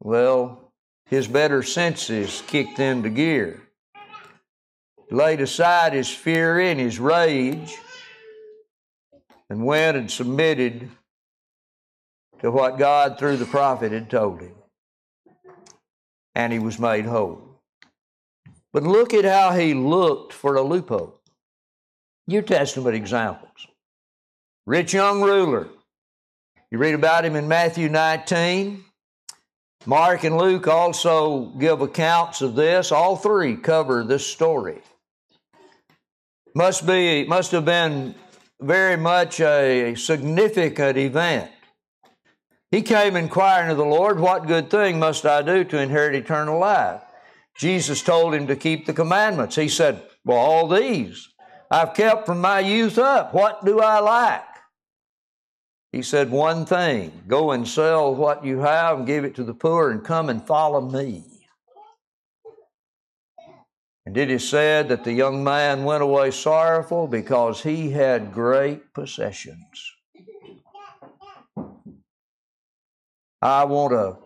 Well, 0.00 0.72
his 1.06 1.28
better 1.28 1.62
senses 1.62 2.42
kicked 2.48 2.80
into 2.80 3.08
gear. 3.08 3.62
He 5.08 5.14
Laid 5.14 5.40
aside 5.40 5.92
his 5.92 6.10
fury 6.10 6.72
and 6.72 6.80
his 6.80 6.98
rage 6.98 7.78
and 9.48 9.64
went 9.64 9.96
and 9.96 10.10
submitted 10.10 10.90
to 12.40 12.50
what 12.50 12.78
God 12.78 13.18
through 13.18 13.36
the 13.36 13.46
prophet 13.46 13.92
had 13.92 14.10
told 14.10 14.40
him. 14.40 14.54
And 16.34 16.52
he 16.52 16.58
was 16.58 16.78
made 16.78 17.04
whole. 17.04 17.60
But 18.72 18.82
look 18.82 19.12
at 19.14 19.24
how 19.24 19.52
he 19.52 19.74
looked 19.74 20.32
for 20.32 20.56
a 20.56 20.62
loophole. 20.62 21.20
New 22.26 22.42
Testament 22.42 22.94
examples. 22.94 23.66
Rich 24.66 24.92
young 24.92 25.22
ruler. 25.22 25.68
You 26.70 26.78
read 26.78 26.94
about 26.94 27.24
him 27.24 27.34
in 27.34 27.48
Matthew 27.48 27.88
19. 27.88 28.84
Mark 29.86 30.24
and 30.24 30.36
Luke 30.36 30.68
also 30.68 31.46
give 31.58 31.80
accounts 31.80 32.42
of 32.42 32.54
this. 32.54 32.92
All 32.92 33.16
three 33.16 33.56
cover 33.56 34.04
this 34.04 34.26
story. 34.26 34.82
Must 36.54 36.86
be 36.86 37.24
must 37.24 37.52
have 37.52 37.64
been 37.64 38.14
very 38.60 38.96
much 38.96 39.40
a 39.40 39.94
significant 39.94 40.98
event 40.98 41.50
he 42.70 42.82
came 42.82 43.16
inquiring 43.16 43.70
of 43.70 43.76
the 43.76 43.84
Lord, 43.84 44.20
What 44.20 44.46
good 44.46 44.70
thing 44.70 44.98
must 44.98 45.24
I 45.24 45.42
do 45.42 45.64
to 45.64 45.80
inherit 45.80 46.14
eternal 46.14 46.58
life? 46.58 47.02
Jesus 47.56 48.02
told 48.02 48.34
him 48.34 48.46
to 48.46 48.56
keep 48.56 48.86
the 48.86 48.92
commandments. 48.92 49.56
He 49.56 49.68
said, 49.68 50.02
Well, 50.24 50.38
all 50.38 50.68
these 50.68 51.28
I've 51.70 51.94
kept 51.94 52.26
from 52.26 52.40
my 52.40 52.60
youth 52.60 52.98
up. 52.98 53.34
What 53.34 53.64
do 53.64 53.80
I 53.80 54.00
lack? 54.00 54.46
He 55.92 56.02
said, 56.02 56.30
One 56.30 56.66
thing 56.66 57.24
go 57.26 57.52
and 57.52 57.66
sell 57.66 58.14
what 58.14 58.44
you 58.44 58.58
have 58.60 58.98
and 58.98 59.06
give 59.06 59.24
it 59.24 59.34
to 59.36 59.44
the 59.44 59.54
poor 59.54 59.90
and 59.90 60.04
come 60.04 60.28
and 60.28 60.46
follow 60.46 60.80
me. 60.80 61.24
And 64.06 64.16
it 64.16 64.30
is 64.30 64.48
said 64.48 64.88
that 64.88 65.04
the 65.04 65.12
young 65.12 65.44
man 65.44 65.84
went 65.84 66.02
away 66.02 66.30
sorrowful 66.30 67.08
because 67.08 67.62
he 67.62 67.90
had 67.90 68.32
great 68.32 68.94
possessions. 68.94 69.87
I 73.40 73.64
want 73.64 73.92
to 73.92 74.16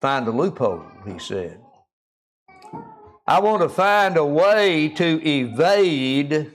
find 0.00 0.28
a 0.28 0.30
loophole, 0.30 0.84
he 1.06 1.18
said. 1.18 1.60
I 3.26 3.40
want 3.40 3.62
to 3.62 3.68
find 3.68 4.16
a 4.16 4.24
way 4.24 4.88
to 4.90 5.28
evade 5.28 6.50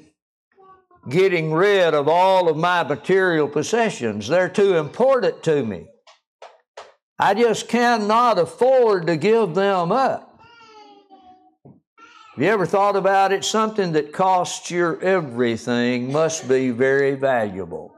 getting 1.09 1.53
rid 1.53 1.93
of 1.93 2.07
all 2.07 2.49
of 2.49 2.57
my 2.57 2.83
material 2.83 3.47
possessions. 3.47 4.27
They're 4.27 4.49
too 4.49 4.77
important 4.77 5.43
to 5.43 5.63
me. 5.63 5.87
I 7.19 7.33
just 7.33 7.67
cannot 7.67 8.39
afford 8.39 9.07
to 9.07 9.17
give 9.17 9.53
them 9.53 9.91
up. 9.91 10.41
Have 11.65 12.43
you 12.43 12.49
ever 12.49 12.65
thought 12.65 12.95
about 12.95 13.31
it? 13.31 13.45
Something 13.45 13.91
that 13.91 14.11
costs 14.11 14.71
your 14.71 14.99
everything 15.01 16.11
must 16.11 16.47
be 16.47 16.71
very 16.71 17.13
valuable. 17.13 17.92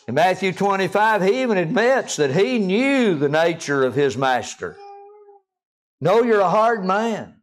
In 0.08 0.14
Matthew 0.16 0.52
25, 0.52 1.22
he 1.22 1.42
even 1.42 1.56
admits 1.56 2.16
that 2.16 2.34
he 2.34 2.58
knew 2.58 3.14
the 3.14 3.28
nature 3.28 3.84
of 3.84 3.94
his 3.94 4.16
master. 4.16 4.76
Know 6.00 6.22
you're 6.22 6.40
a 6.40 6.48
hard 6.48 6.84
man. 6.84 7.42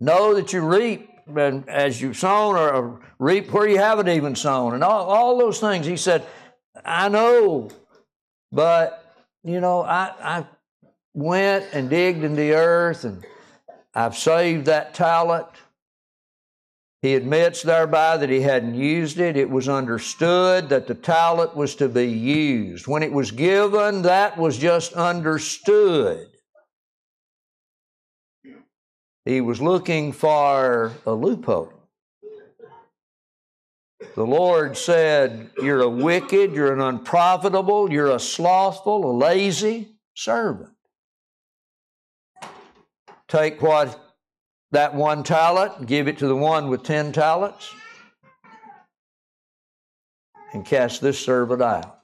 Know 0.00 0.34
that 0.34 0.52
you 0.52 0.60
reap 0.60 1.11
and 1.26 1.68
as 1.68 2.00
you've 2.00 2.16
sown 2.16 2.56
or 2.56 3.00
reap 3.18 3.52
where 3.52 3.68
you 3.68 3.78
haven't 3.78 4.08
even 4.08 4.34
sown 4.34 4.74
and 4.74 4.84
all, 4.84 5.04
all 5.04 5.38
those 5.38 5.60
things. 5.60 5.86
He 5.86 5.96
said, 5.96 6.26
I 6.84 7.08
know, 7.08 7.70
but 8.50 9.14
you 9.44 9.60
know, 9.60 9.82
I, 9.82 10.12
I 10.20 10.46
went 11.14 11.66
and 11.72 11.90
digged 11.90 12.24
in 12.24 12.34
the 12.34 12.52
earth 12.52 13.04
and 13.04 13.24
I've 13.94 14.16
saved 14.16 14.66
that 14.66 14.94
talent. 14.94 15.48
He 17.02 17.16
admits 17.16 17.62
thereby 17.62 18.16
that 18.16 18.30
he 18.30 18.40
hadn't 18.40 18.76
used 18.76 19.18
it. 19.18 19.36
It 19.36 19.50
was 19.50 19.68
understood 19.68 20.68
that 20.68 20.86
the 20.86 20.94
talent 20.94 21.56
was 21.56 21.74
to 21.76 21.88
be 21.88 22.06
used. 22.06 22.86
When 22.86 23.02
it 23.02 23.12
was 23.12 23.32
given, 23.32 24.02
that 24.02 24.38
was 24.38 24.56
just 24.56 24.92
understood. 24.92 26.31
He 29.24 29.40
was 29.40 29.60
looking 29.60 30.12
for 30.12 30.92
a 31.06 31.12
loophole. 31.12 31.72
The 34.14 34.26
Lord 34.26 34.76
said, 34.76 35.50
You're 35.62 35.82
a 35.82 35.88
wicked, 35.88 36.52
you're 36.52 36.72
an 36.72 36.80
unprofitable, 36.80 37.92
you're 37.92 38.10
a 38.10 38.18
slothful, 38.18 39.10
a 39.10 39.14
lazy 39.16 39.96
servant. 40.14 40.70
Take 43.28 43.62
what 43.62 43.98
that 44.72 44.94
one 44.94 45.22
talent 45.22 45.86
give 45.86 46.08
it 46.08 46.18
to 46.18 46.26
the 46.26 46.36
one 46.36 46.68
with 46.68 46.82
ten 46.82 47.12
talents 47.12 47.72
and 50.52 50.64
cast 50.64 51.00
this 51.00 51.18
servant 51.18 51.62
out. 51.62 52.00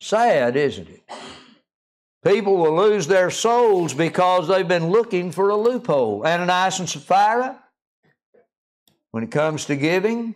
Sad, 0.00 0.56
isn't 0.56 0.88
it? 0.88 1.02
People 2.24 2.58
will 2.58 2.76
lose 2.76 3.06
their 3.06 3.30
souls 3.30 3.94
because 3.94 4.46
they've 4.46 4.68
been 4.68 4.90
looking 4.90 5.32
for 5.32 5.48
a 5.48 5.56
loophole. 5.56 6.26
Ananias 6.26 6.78
and 6.78 6.88
Sapphira, 6.88 7.58
when 9.10 9.24
it 9.24 9.30
comes 9.30 9.64
to 9.66 9.76
giving, 9.76 10.34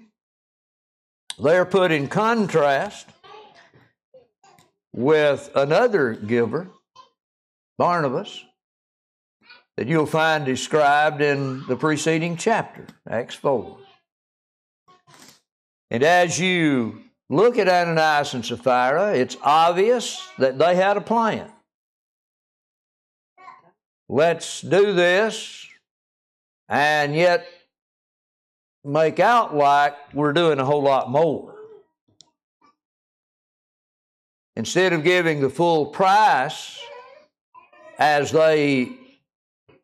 they're 1.39 1.67
put 1.67 1.93
in 1.93 2.09
contrast 2.09 3.07
with 4.95 5.51
another 5.55 6.15
giver, 6.15 6.69
Barnabas, 7.77 8.45
that 9.77 9.87
you'll 9.87 10.07
find 10.07 10.47
described 10.47 11.21
in 11.21 11.67
the 11.67 11.77
preceding 11.77 12.37
chapter, 12.37 12.87
Acts 13.09 13.35
4. 13.35 13.77
And 15.91 16.03
as 16.03 16.41
you 16.41 17.03
look 17.29 17.59
at 17.59 17.69
Ananias 17.69 18.35
and 18.35 18.47
Sapphira, 18.47 19.15
it's 19.15 19.37
obvious 19.43 20.27
that 20.39 20.59
they 20.59 20.77
had 20.77 20.97
a 20.97 21.01
plan. 21.01 21.51
Let's 24.09 24.61
do 24.61 24.93
this, 24.93 25.67
and 26.69 27.15
yet 27.15 27.47
make 28.85 29.19
out 29.19 29.57
like 29.57 29.95
we're 30.13 30.33
doing 30.33 30.59
a 30.59 30.65
whole 30.65 30.83
lot 30.83 31.11
more. 31.11 31.55
Instead 34.57 34.93
of 34.93 35.03
giving 35.03 35.41
the 35.41 35.51
full 35.51 35.87
price 35.87 36.79
as 37.99 38.31
they 38.31 38.93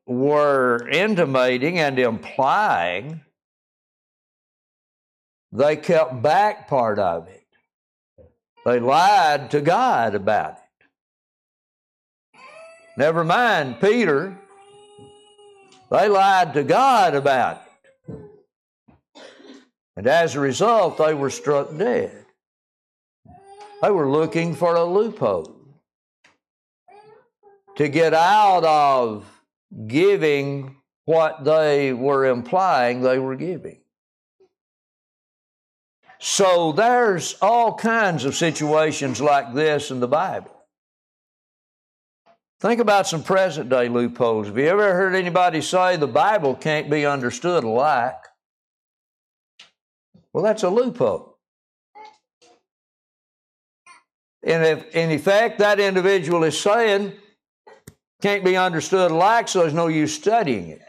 were 0.06 0.86
intimating 0.88 1.78
and 1.78 1.98
implying, 1.98 3.22
they 5.50 5.76
kept 5.76 6.22
back 6.22 6.68
part 6.68 6.98
of 6.98 7.26
it. 7.28 7.46
They 8.64 8.78
lied 8.78 9.50
to 9.52 9.60
God 9.60 10.14
about 10.14 10.52
it. 10.52 10.59
Never 13.00 13.24
mind 13.24 13.80
Peter, 13.80 14.36
they 15.90 16.06
lied 16.06 16.52
to 16.52 16.62
God 16.62 17.14
about 17.14 17.62
it. 18.06 18.14
And 19.96 20.06
as 20.06 20.34
a 20.34 20.40
result, 20.40 20.98
they 20.98 21.14
were 21.14 21.30
struck 21.30 21.74
dead. 21.74 22.26
They 23.80 23.90
were 23.90 24.10
looking 24.10 24.54
for 24.54 24.74
a 24.74 24.84
loophole 24.84 25.56
to 27.76 27.88
get 27.88 28.12
out 28.12 28.64
of 28.64 29.24
giving 29.86 30.76
what 31.06 31.42
they 31.42 31.94
were 31.94 32.26
implying 32.26 33.00
they 33.00 33.18
were 33.18 33.36
giving. 33.36 33.80
So 36.18 36.72
there's 36.72 37.34
all 37.40 37.72
kinds 37.72 38.26
of 38.26 38.36
situations 38.36 39.22
like 39.22 39.54
this 39.54 39.90
in 39.90 40.00
the 40.00 40.06
Bible. 40.06 40.59
Think 42.60 42.78
about 42.78 43.06
some 43.06 43.22
present 43.22 43.70
day 43.70 43.88
loopholes. 43.88 44.48
Have 44.48 44.58
you 44.58 44.66
ever 44.66 44.92
heard 44.92 45.14
anybody 45.14 45.62
say 45.62 45.96
the 45.96 46.06
Bible 46.06 46.54
can't 46.54 46.90
be 46.90 47.06
understood 47.06 47.64
alike? 47.64 48.20
Well, 50.34 50.44
that's 50.44 50.62
a 50.62 50.68
loophole. 50.68 51.38
And 54.42 54.64
if, 54.64 54.94
in 54.94 55.10
effect, 55.10 55.58
that 55.58 55.80
individual 55.80 56.44
is 56.44 56.58
saying 56.60 57.14
can't 58.20 58.44
be 58.44 58.58
understood 58.58 59.10
alike, 59.10 59.48
so 59.48 59.60
there's 59.60 59.72
no 59.72 59.88
use 59.88 60.14
studying 60.14 60.68
it. 60.68 60.82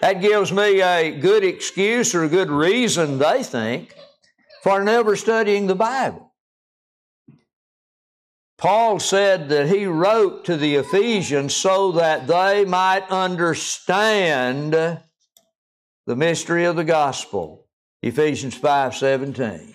That 0.00 0.20
gives 0.20 0.52
me 0.52 0.80
a 0.80 1.10
good 1.10 1.42
excuse 1.42 2.14
or 2.14 2.22
a 2.22 2.28
good 2.28 2.50
reason, 2.50 3.18
they 3.18 3.42
think, 3.42 3.96
for 4.62 4.84
never 4.84 5.16
studying 5.16 5.66
the 5.66 5.74
Bible. 5.74 6.27
Paul 8.58 8.98
said 8.98 9.48
that 9.50 9.68
he 9.68 9.86
wrote 9.86 10.44
to 10.46 10.56
the 10.56 10.74
Ephesians 10.74 11.54
so 11.54 11.92
that 11.92 12.26
they 12.26 12.64
might 12.64 13.08
understand 13.08 14.72
the 14.72 16.16
mystery 16.16 16.64
of 16.64 16.76
the 16.76 16.84
gospel. 16.84 17.66
Ephesians 18.02 18.56
5:17. 18.56 19.74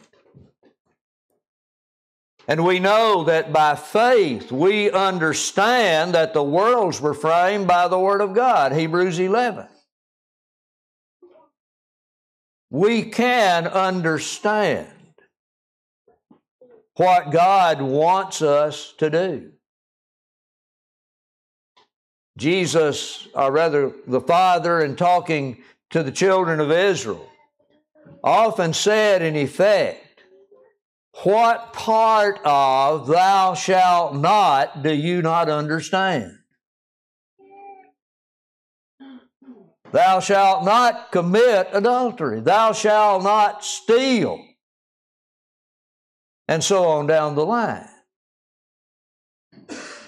And 2.46 2.66
we 2.66 2.80
know 2.80 3.24
that 3.24 3.54
by 3.54 3.76
faith 3.76 4.52
we 4.52 4.92
understand 4.92 6.14
that 6.14 6.34
the 6.34 6.44
worlds 6.44 7.00
were 7.00 7.14
framed 7.14 7.68
by 7.68 7.88
the 7.88 8.00
Word 8.00 8.20
of 8.20 8.34
God. 8.34 8.74
Hebrews 8.74 9.18
11 9.18 9.68
we 12.74 13.04
can 13.04 13.68
understand 13.68 14.88
what 16.96 17.32
God 17.32 17.82
wants 17.82 18.42
us 18.42 18.94
to 19.00 19.10
do. 19.10 19.52
Jesus, 22.38 23.28
or 23.36 23.52
rather 23.52 23.92
the 24.08 24.22
Father, 24.22 24.82
in 24.82 24.96
talking 24.96 25.64
to 25.92 26.02
the 26.02 26.12
children 26.12 26.60
of 26.60 26.72
Israel, 26.72 27.28
often 28.24 28.74
said, 28.74 29.22
in 29.22 29.36
effect, 29.36 30.24
What 31.24 31.74
part 31.74 32.40
of 32.44 33.08
thou 33.08 33.54
shalt 33.54 34.16
not 34.16 34.82
do 34.82 34.94
you 34.94 35.22
not 35.22 35.50
understand? 35.50 36.40
Thou 39.92 40.20
shalt 40.20 40.66
not 40.66 41.12
commit 41.12 41.68
adultery. 41.72 42.40
Thou 42.40 42.72
shalt 42.72 43.22
not 43.22 43.64
steal. 43.64 44.44
And 46.48 46.64
so 46.64 46.86
on 46.86 47.08
down 47.08 47.36
the 47.36 47.46
line. 47.46 47.88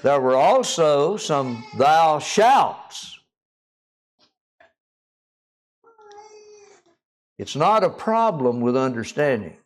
There 0.03 0.19
were 0.19 0.35
also 0.35 1.17
some 1.17 1.63
thou 1.77 2.19
shalts. 2.19 3.19
It's 7.37 7.55
not 7.55 7.83
a 7.83 7.89
problem 7.89 8.61
with 8.61 8.77
understanding. 8.77 9.57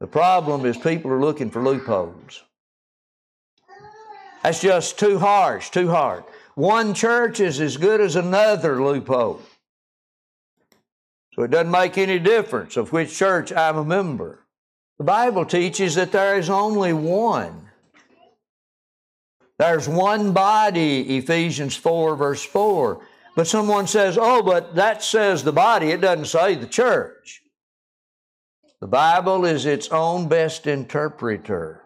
The 0.00 0.06
problem 0.06 0.66
is 0.66 0.76
people 0.76 1.10
are 1.10 1.20
looking 1.20 1.50
for 1.50 1.62
loopholes. 1.62 2.44
That's 4.42 4.60
just 4.60 4.98
too 4.98 5.18
harsh, 5.18 5.70
too 5.70 5.88
hard. 5.88 6.24
One 6.54 6.92
church 6.92 7.40
is 7.40 7.60
as 7.60 7.78
good 7.78 8.00
as 8.00 8.14
another 8.14 8.82
loophole. 8.82 9.40
So 11.34 11.42
it 11.42 11.50
doesn't 11.50 11.70
make 11.70 11.98
any 11.98 12.18
difference 12.18 12.76
of 12.76 12.92
which 12.92 13.16
church 13.16 13.52
I'm 13.52 13.76
a 13.76 13.84
member. 13.84 14.46
The 14.98 15.04
Bible 15.04 15.44
teaches 15.44 15.96
that 15.96 16.12
there 16.12 16.38
is 16.38 16.48
only 16.48 16.92
one. 16.92 17.68
There's 19.58 19.88
one 19.88 20.32
body, 20.32 21.16
Ephesians 21.16 21.76
4, 21.76 22.16
verse 22.16 22.44
4. 22.44 23.04
But 23.34 23.48
someone 23.48 23.88
says, 23.88 24.16
oh, 24.20 24.42
but 24.42 24.76
that 24.76 25.02
says 25.02 25.42
the 25.42 25.52
body, 25.52 25.90
it 25.90 26.00
doesn't 26.00 26.26
say 26.26 26.54
the 26.54 26.66
church. 26.66 27.42
The 28.80 28.86
Bible 28.86 29.44
is 29.44 29.66
its 29.66 29.88
own 29.88 30.28
best 30.28 30.66
interpreter. 30.66 31.82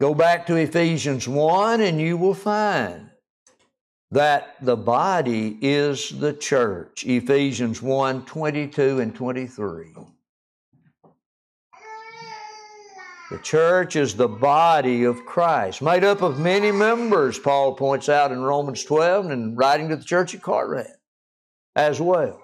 Go 0.00 0.14
back 0.14 0.46
to 0.46 0.56
Ephesians 0.56 1.26
1 1.26 1.80
and 1.80 2.00
you 2.00 2.16
will 2.16 2.34
find 2.34 3.10
that 4.10 4.56
the 4.62 4.76
body 4.76 5.58
is 5.60 6.10
the 6.10 6.32
church. 6.32 7.04
Ephesians 7.04 7.82
1 7.82 8.24
22 8.24 9.00
and 9.00 9.14
23. 9.14 9.94
The 13.28 13.38
church 13.38 13.96
is 13.96 14.14
the 14.14 14.28
body 14.28 15.02
of 15.02 15.26
Christ, 15.26 15.82
made 15.82 16.04
up 16.04 16.22
of 16.22 16.38
many 16.38 16.70
members, 16.70 17.40
Paul 17.40 17.74
points 17.74 18.08
out 18.08 18.30
in 18.30 18.40
Romans 18.40 18.84
12 18.84 19.26
and 19.26 19.58
writing 19.58 19.88
to 19.88 19.96
the 19.96 20.04
church 20.04 20.32
at 20.36 20.42
Corinth 20.42 20.86
as 21.74 22.00
well. 22.00 22.40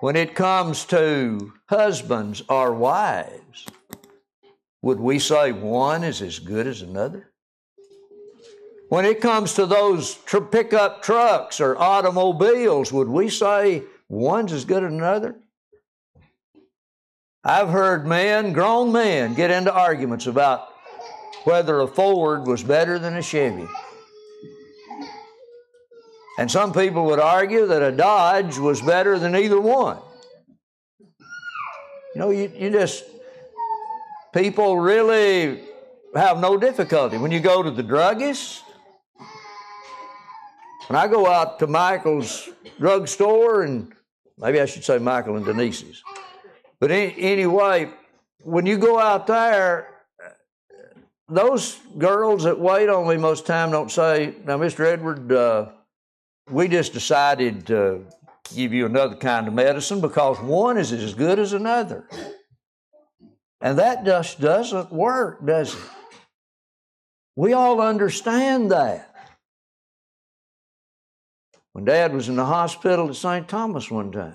When 0.00 0.16
it 0.16 0.34
comes 0.34 0.84
to 0.86 1.52
husbands 1.68 2.42
or 2.48 2.74
wives, 2.74 3.66
would 4.82 4.98
we 4.98 5.20
say 5.20 5.52
one 5.52 6.02
is 6.02 6.20
as 6.20 6.40
good 6.40 6.66
as 6.66 6.82
another? 6.82 7.31
When 8.92 9.06
it 9.06 9.22
comes 9.22 9.54
to 9.54 9.64
those 9.64 10.16
tr- 10.16 10.40
pickup 10.40 11.02
trucks 11.02 11.62
or 11.62 11.78
automobiles, 11.78 12.92
would 12.92 13.08
we 13.08 13.30
say 13.30 13.84
one's 14.10 14.52
as 14.52 14.66
good 14.66 14.84
as 14.84 14.92
another? 14.92 15.34
I've 17.42 17.70
heard 17.70 18.06
men, 18.06 18.52
grown 18.52 18.92
men, 18.92 19.32
get 19.32 19.50
into 19.50 19.72
arguments 19.72 20.26
about 20.26 20.68
whether 21.44 21.80
a 21.80 21.86
Ford 21.86 22.46
was 22.46 22.62
better 22.62 22.98
than 22.98 23.16
a 23.16 23.22
Chevy. 23.22 23.66
And 26.38 26.50
some 26.50 26.74
people 26.74 27.06
would 27.06 27.18
argue 27.18 27.68
that 27.68 27.80
a 27.80 27.92
Dodge 27.92 28.58
was 28.58 28.82
better 28.82 29.18
than 29.18 29.34
either 29.34 29.58
one. 29.58 29.96
You 32.14 32.20
know, 32.20 32.28
you, 32.28 32.52
you 32.54 32.68
just, 32.68 33.04
people 34.34 34.78
really 34.78 35.62
have 36.14 36.40
no 36.40 36.58
difficulty. 36.58 37.16
When 37.16 37.30
you 37.30 37.40
go 37.40 37.62
to 37.62 37.70
the 37.70 37.82
druggist, 37.82 38.64
when 40.88 40.98
I 40.98 41.06
go 41.08 41.26
out 41.26 41.58
to 41.60 41.66
Michael's 41.66 42.48
drugstore, 42.78 43.62
and 43.62 43.92
maybe 44.38 44.60
I 44.60 44.66
should 44.66 44.84
say 44.84 44.98
Michael 44.98 45.36
and 45.36 45.46
Denise's, 45.46 46.02
but 46.80 46.90
any, 46.90 47.14
anyway, 47.18 47.90
when 48.42 48.66
you 48.66 48.76
go 48.76 48.98
out 48.98 49.26
there, 49.26 49.88
those 51.28 51.78
girls 51.96 52.44
that 52.44 52.58
wait 52.58 52.88
on 52.88 53.08
me 53.08 53.16
most 53.16 53.46
time 53.46 53.70
don't 53.70 53.90
say, 53.90 54.34
"Now, 54.44 54.58
Mr. 54.58 54.84
Edward, 54.84 55.32
uh, 55.32 55.66
we 56.50 56.68
just 56.68 56.92
decided 56.92 57.66
to 57.68 58.04
give 58.54 58.72
you 58.72 58.86
another 58.86 59.16
kind 59.16 59.48
of 59.48 59.54
medicine 59.54 60.00
because 60.00 60.40
one 60.40 60.76
is 60.76 60.92
as 60.92 61.14
good 61.14 61.38
as 61.38 61.52
another." 61.52 62.08
And 63.60 63.78
that 63.78 64.04
just 64.04 64.40
doesn't 64.40 64.92
work, 64.92 65.46
does 65.46 65.74
it? 65.74 65.80
We 67.36 67.52
all 67.52 67.80
understand 67.80 68.72
that. 68.72 69.11
When 71.72 71.84
Dad 71.84 72.12
was 72.12 72.28
in 72.28 72.36
the 72.36 72.44
hospital 72.44 73.08
at 73.08 73.16
St. 73.16 73.48
Thomas 73.48 73.90
one 73.90 74.12
time, 74.12 74.34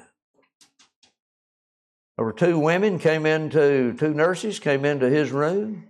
there 2.15 2.25
were 2.25 2.33
two 2.33 2.57
women 2.57 2.97
came 2.97 3.27
into, 3.27 3.93
two 3.93 4.13
nurses 4.13 4.59
came 4.59 4.85
into 4.85 5.07
his 5.07 5.31
room, 5.31 5.87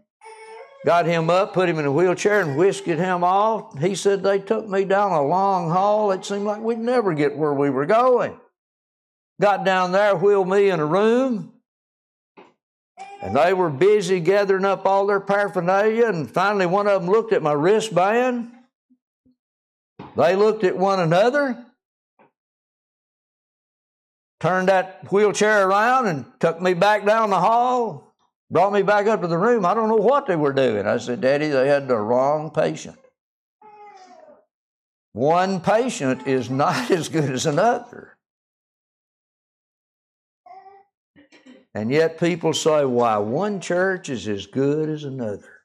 got 0.85 1.05
him 1.05 1.29
up, 1.29 1.53
put 1.53 1.69
him 1.69 1.79
in 1.79 1.85
a 1.85 1.91
wheelchair, 1.91 2.41
and 2.41 2.57
whisked 2.57 2.85
him 2.85 3.23
off. 3.23 3.79
He 3.79 3.95
said 3.95 4.23
they 4.23 4.39
took 4.39 4.67
me 4.67 4.83
down 4.83 5.13
a 5.13 5.25
long 5.25 5.69
hall. 5.69 6.11
It 6.11 6.25
seemed 6.25 6.43
like 6.43 6.61
we'd 6.61 6.79
never 6.79 7.13
get 7.13 7.37
where 7.37 7.53
we 7.53 7.69
were 7.69 7.85
going. 7.85 8.37
Got 9.39 9.63
down 9.63 9.93
there, 9.93 10.17
wheeled 10.17 10.49
me 10.49 10.69
in 10.69 10.81
a 10.81 10.85
room, 10.85 11.53
and 13.21 13.35
they 13.35 13.53
were 13.53 13.69
busy 13.69 14.19
gathering 14.19 14.65
up 14.65 14.85
all 14.85 15.07
their 15.07 15.21
paraphernalia. 15.21 16.07
And 16.07 16.29
finally, 16.29 16.65
one 16.65 16.87
of 16.87 17.01
them 17.01 17.09
looked 17.09 17.31
at 17.31 17.41
my 17.41 17.53
wristband. 17.53 18.51
They 20.17 20.35
looked 20.35 20.63
at 20.63 20.75
one 20.75 20.99
another, 20.99 21.63
turned 24.39 24.67
that 24.67 25.11
wheelchair 25.11 25.67
around, 25.67 26.07
and 26.07 26.25
took 26.39 26.59
me 26.59 26.73
back 26.73 27.05
down 27.05 27.29
the 27.29 27.39
hall, 27.39 28.15
brought 28.49 28.73
me 28.73 28.81
back 28.81 29.05
up 29.05 29.21
to 29.21 29.27
the 29.27 29.37
room. 29.37 29.63
I 29.63 29.75
don't 29.75 29.89
know 29.89 29.95
what 29.95 30.25
they 30.25 30.35
were 30.35 30.53
doing. 30.53 30.87
I 30.87 30.97
said, 30.97 31.21
Daddy, 31.21 31.49
they 31.49 31.67
had 31.67 31.87
the 31.87 31.97
wrong 31.97 32.49
patient. 32.49 32.97
One 35.13 35.61
patient 35.61 36.25
is 36.25 36.49
not 36.49 36.89
as 36.89 37.09
good 37.09 37.29
as 37.29 37.45
another. 37.45 38.17
And 41.75 41.91
yet 41.91 42.19
people 42.19 42.53
say, 42.53 42.85
why, 42.85 43.17
one 43.17 43.61
church 43.61 44.09
is 44.09 44.27
as 44.27 44.47
good 44.47 44.89
as 44.89 45.03
another. 45.03 45.61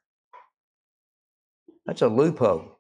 That's 1.87 2.03
a 2.03 2.09
loophole. 2.09 2.72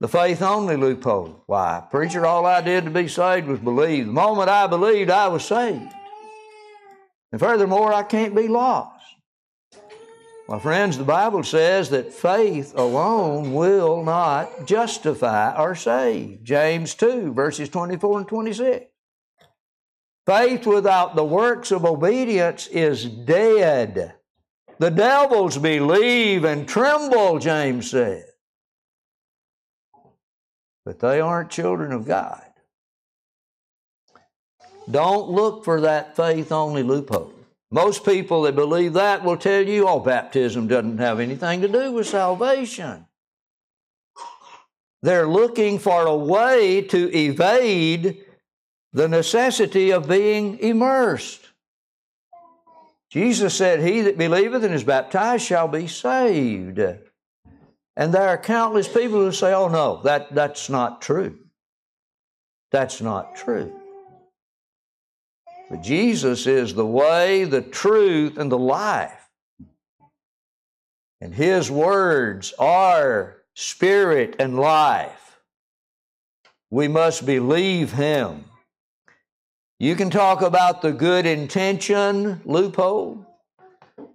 The 0.00 0.08
faith 0.08 0.40
only 0.40 0.76
loophole. 0.76 1.44
Why? 1.46 1.82
Preacher, 1.90 2.24
all 2.24 2.46
I 2.46 2.62
did 2.62 2.84
to 2.84 2.90
be 2.90 3.06
saved 3.06 3.46
was 3.46 3.60
believe. 3.60 4.06
The 4.06 4.12
moment 4.12 4.48
I 4.48 4.66
believed, 4.66 5.10
I 5.10 5.28
was 5.28 5.44
saved. 5.44 5.92
And 7.32 7.40
furthermore, 7.40 7.92
I 7.92 8.02
can't 8.02 8.34
be 8.34 8.48
lost. 8.48 8.96
My 10.48 10.58
friends, 10.58 10.96
the 10.96 11.04
Bible 11.04 11.44
says 11.44 11.90
that 11.90 12.14
faith 12.14 12.72
alone 12.74 13.52
will 13.52 14.02
not 14.02 14.66
justify 14.66 15.54
or 15.56 15.74
save. 15.74 16.42
James 16.42 16.94
2, 16.94 17.32
verses 17.34 17.68
24 17.68 18.20
and 18.20 18.28
26. 18.28 18.86
Faith 20.26 20.66
without 20.66 21.14
the 21.14 21.24
works 21.24 21.70
of 21.70 21.84
obedience 21.84 22.66
is 22.68 23.04
dead. 23.04 24.14
The 24.78 24.90
devils 24.90 25.58
believe 25.58 26.44
and 26.44 26.66
tremble, 26.66 27.38
James 27.38 27.90
said. 27.90 28.24
But 30.84 31.00
they 31.00 31.20
aren't 31.20 31.50
children 31.50 31.92
of 31.92 32.06
God. 32.06 32.42
Don't 34.90 35.30
look 35.30 35.64
for 35.64 35.82
that 35.82 36.16
faith 36.16 36.50
only 36.50 36.82
loophole. 36.82 37.32
Most 37.70 38.04
people 38.04 38.42
that 38.42 38.56
believe 38.56 38.94
that 38.94 39.22
will 39.22 39.36
tell 39.36 39.62
you, 39.62 39.86
oh, 39.86 40.00
baptism 40.00 40.66
doesn't 40.66 40.98
have 40.98 41.20
anything 41.20 41.60
to 41.60 41.68
do 41.68 41.92
with 41.92 42.08
salvation. 42.08 43.06
They're 45.02 45.28
looking 45.28 45.78
for 45.78 46.06
a 46.06 46.16
way 46.16 46.82
to 46.82 47.16
evade 47.16 48.24
the 48.92 49.08
necessity 49.08 49.92
of 49.92 50.08
being 50.08 50.58
immersed. 50.58 51.46
Jesus 53.08 53.54
said, 53.54 53.80
He 53.80 54.02
that 54.02 54.18
believeth 54.18 54.64
and 54.64 54.74
is 54.74 54.84
baptized 54.84 55.44
shall 55.44 55.68
be 55.68 55.86
saved. 55.86 56.80
And 58.00 58.14
there 58.14 58.28
are 58.28 58.38
countless 58.38 58.88
people 58.88 59.20
who 59.20 59.30
say, 59.30 59.52
oh 59.52 59.68
no, 59.68 60.00
that, 60.04 60.34
that's 60.34 60.70
not 60.70 61.02
true. 61.02 61.38
That's 62.72 63.02
not 63.02 63.36
true. 63.36 63.78
But 65.68 65.82
Jesus 65.82 66.46
is 66.46 66.72
the 66.72 66.86
way, 66.86 67.44
the 67.44 67.60
truth, 67.60 68.38
and 68.38 68.50
the 68.50 68.58
life. 68.58 69.28
And 71.20 71.34
His 71.34 71.70
words 71.70 72.54
are 72.58 73.36
spirit 73.54 74.36
and 74.38 74.58
life. 74.58 75.38
We 76.70 76.88
must 76.88 77.26
believe 77.26 77.92
Him. 77.92 78.46
You 79.78 79.94
can 79.94 80.08
talk 80.08 80.40
about 80.40 80.80
the 80.80 80.92
good 80.92 81.26
intention 81.26 82.40
loophole. 82.46 83.26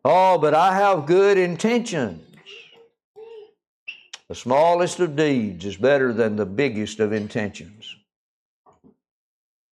Oh, 0.04 0.40
but 0.40 0.56
I 0.56 0.74
have 0.74 1.06
good 1.06 1.38
intentions. 1.38 2.25
The 4.30 4.36
smallest 4.36 5.00
of 5.00 5.16
deeds 5.16 5.66
is 5.66 5.78
better 5.78 6.12
than 6.12 6.36
the 6.36 6.46
biggest 6.46 7.00
of 7.00 7.14
intentions. 7.14 7.96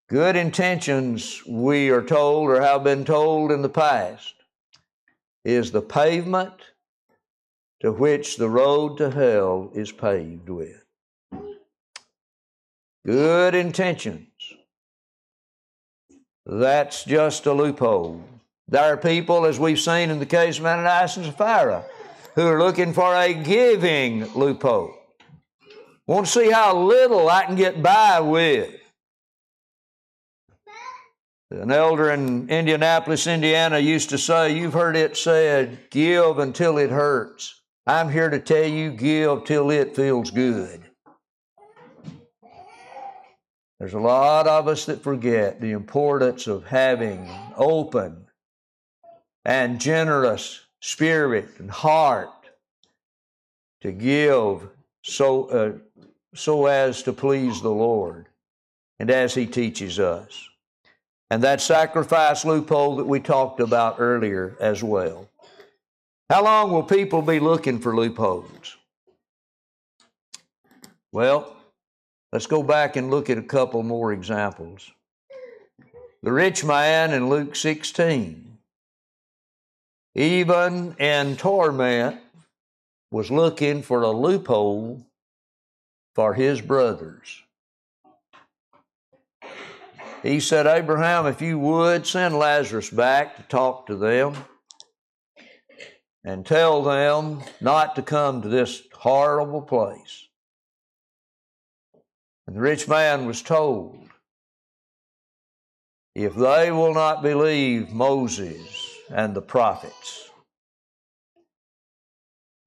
Good 0.09 0.35
intentions, 0.35 1.41
we 1.47 1.89
are 1.89 2.03
told 2.03 2.49
or 2.49 2.61
have 2.61 2.83
been 2.83 3.03
told 3.03 3.51
in 3.51 3.61
the 3.61 3.69
past, 3.69 4.35
is 5.43 5.71
the 5.71 5.81
pavement 5.81 6.53
to 7.81 7.91
which 7.91 8.37
the 8.37 8.49
road 8.49 8.97
to 8.97 9.09
hell 9.09 9.71
is 9.73 9.91
paved 9.91 10.49
with. 10.49 10.85
Good 13.05 13.55
intentions 13.55 14.27
that's 16.45 17.03
just 17.03 17.45
a 17.45 17.53
loophole. 17.53 18.21
There 18.67 18.83
are 18.83 18.97
people, 18.97 19.45
as 19.45 19.59
we've 19.59 19.79
seen 19.79 20.09
in 20.09 20.19
the 20.19 20.25
case 20.25 20.59
of 20.59 20.65
Ananias 20.65 21.17
and 21.17 21.25
Sapphira, 21.25 21.85
who 22.35 22.47
are 22.47 22.59
looking 22.59 22.93
for 22.93 23.15
a 23.15 23.33
giving 23.33 24.31
loophole. 24.33 24.95
Want 26.07 26.25
to 26.25 26.31
see 26.31 26.51
how 26.51 26.77
little 26.77 27.29
I 27.29 27.45
can 27.45 27.55
get 27.55 27.81
by 27.81 28.19
with. 28.19 28.71
An 31.51 31.71
elder 31.71 32.09
in 32.11 32.49
Indianapolis, 32.49 33.27
Indiana 33.27 33.77
used 33.77 34.09
to 34.09 34.17
say, 34.17 34.57
You've 34.57 34.73
heard 34.73 34.95
it 34.95 35.15
said, 35.15 35.77
give 35.91 36.39
until 36.39 36.79
it 36.79 36.89
hurts. 36.89 37.61
I'm 37.85 38.09
here 38.09 38.29
to 38.29 38.39
tell 38.39 38.65
you, 38.65 38.91
give 38.91 39.45
till 39.45 39.69
it 39.69 39.95
feels 39.95 40.31
good. 40.31 40.83
There's 43.79 43.93
a 43.93 43.99
lot 43.99 44.47
of 44.47 44.67
us 44.67 44.85
that 44.85 45.03
forget 45.03 45.61
the 45.61 45.71
importance 45.71 46.47
of 46.47 46.65
having 46.65 47.29
open 47.55 48.27
and 49.45 49.79
generous 49.79 50.61
spirit 50.83 51.47
and 51.59 51.71
heart 51.71 52.29
to 53.81 53.91
give 53.91 54.67
so, 55.01 55.45
uh, 55.45 55.71
so 56.35 56.65
as 56.65 57.03
to 57.03 57.13
please 57.13 57.61
the 57.61 57.69
Lord 57.69 58.27
and 58.99 59.09
as 59.09 59.33
He 59.33 59.45
teaches 59.45 59.99
us. 59.99 60.49
And 61.29 61.43
that 61.43 61.61
sacrifice 61.61 62.45
loophole 62.45 62.97
that 62.97 63.05
we 63.05 63.19
talked 63.19 63.59
about 63.59 63.95
earlier 63.99 64.55
as 64.59 64.83
well. 64.83 65.27
How 66.29 66.43
long 66.43 66.71
will 66.71 66.83
people 66.83 67.21
be 67.21 67.39
looking 67.39 67.79
for 67.79 67.95
loopholes? 67.95 68.77
Well, 71.11 71.53
Let's 72.33 72.47
go 72.47 72.63
back 72.63 72.95
and 72.95 73.11
look 73.11 73.29
at 73.29 73.37
a 73.37 73.43
couple 73.43 73.83
more 73.83 74.11
examples. 74.11 74.91
The 76.23 76.31
rich 76.31 76.65
man 76.65 77.13
in 77.13 77.29
Luke 77.29 77.55
16, 77.55 78.52
even 80.15 80.95
in 80.97 81.35
torment, 81.37 82.19
was 83.11 83.29
looking 83.31 83.81
for 83.81 84.01
a 84.01 84.11
loophole 84.11 85.05
for 86.15 86.33
his 86.33 86.61
brothers. 86.61 87.41
He 90.23 90.39
said, 90.39 90.67
Abraham, 90.67 91.25
if 91.25 91.41
you 91.41 91.59
would, 91.59 92.07
send 92.07 92.37
Lazarus 92.37 92.89
back 92.89 93.35
to 93.35 93.43
talk 93.43 93.87
to 93.87 93.95
them. 93.95 94.35
and 96.23 96.45
tell 96.45 96.81
them 96.81 97.41
not 97.59 97.95
to 97.95 98.01
come 98.01 98.41
to 98.41 98.47
this 98.47 98.83
horrible 98.93 99.61
place. 99.61 100.27
And 102.47 102.55
the 102.55 102.61
rich 102.61 102.87
man 102.87 103.25
was 103.25 103.41
told, 103.41 104.07
if 106.15 106.35
they 106.35 106.71
will 106.71 106.93
not 106.93 107.23
believe 107.23 107.91
Moses 107.91 108.82
and 109.13 109.35
the 109.35 109.41
prophets, 109.41 110.29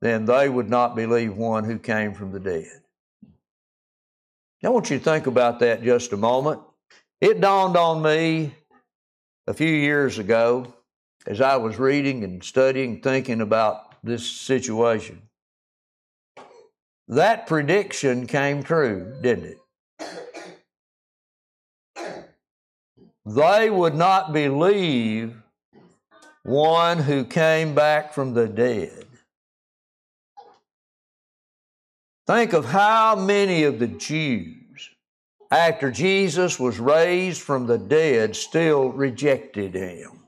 then 0.01 0.25
they 0.25 0.49
would 0.49 0.71
not 0.71 0.95
believe 0.95 1.37
one 1.37 1.65
who 1.65 1.79
came 1.79 2.15
from 2.15 2.31
the 2.31 2.41
dead. 2.41 2.83
I 4.65 4.69
want 4.69 4.91
you 4.91 4.99
to 4.99 5.05
think 5.05 5.27
about 5.27 5.61
that 5.61 5.83
just 5.83 6.13
a 6.13 6.17
moment. 6.17 6.61
It 7.21 7.41
dawned 7.41 7.77
on 7.77 8.03
me 8.03 8.55
a 9.47 9.55
few 9.55 9.69
years 9.69 10.19
ago 10.19 10.75
as 11.27 11.41
I 11.41 11.57
was 11.57 11.79
reading 11.79 12.25
and 12.25 12.43
studying, 12.43 13.01
thinking 13.01 13.41
about 13.41 13.95
this 14.03 14.29
situation. 14.29 15.23
That 17.09 17.47
prediction 17.47 18.27
came 18.27 18.63
true, 18.63 19.17
didn't 19.21 19.45
it? 19.45 19.59
They 23.25 23.71
would 23.71 23.95
not 23.95 24.33
believe 24.33 25.37
one 26.47 26.99
who 26.99 27.25
came 27.25 27.75
back 27.75 28.15
from 28.15 28.33
the 28.33 28.47
dead. 28.47 29.05
Think 32.25 32.53
of 32.53 32.65
how 32.65 33.17
many 33.17 33.65
of 33.65 33.81
the 33.81 33.89
Jews, 33.89 34.91
after 35.51 35.91
Jesus 35.91 36.61
was 36.61 36.79
raised 36.79 37.43
from 37.43 37.67
the 37.67 37.79
dead, 37.79 38.37
still 38.37 38.91
rejected 38.91 39.75
him. 39.75 40.21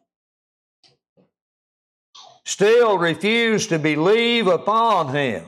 Still 2.45 2.99
refused 2.99 3.69
to 3.69 3.79
believe 3.79 4.49
upon 4.49 5.15
him. 5.15 5.45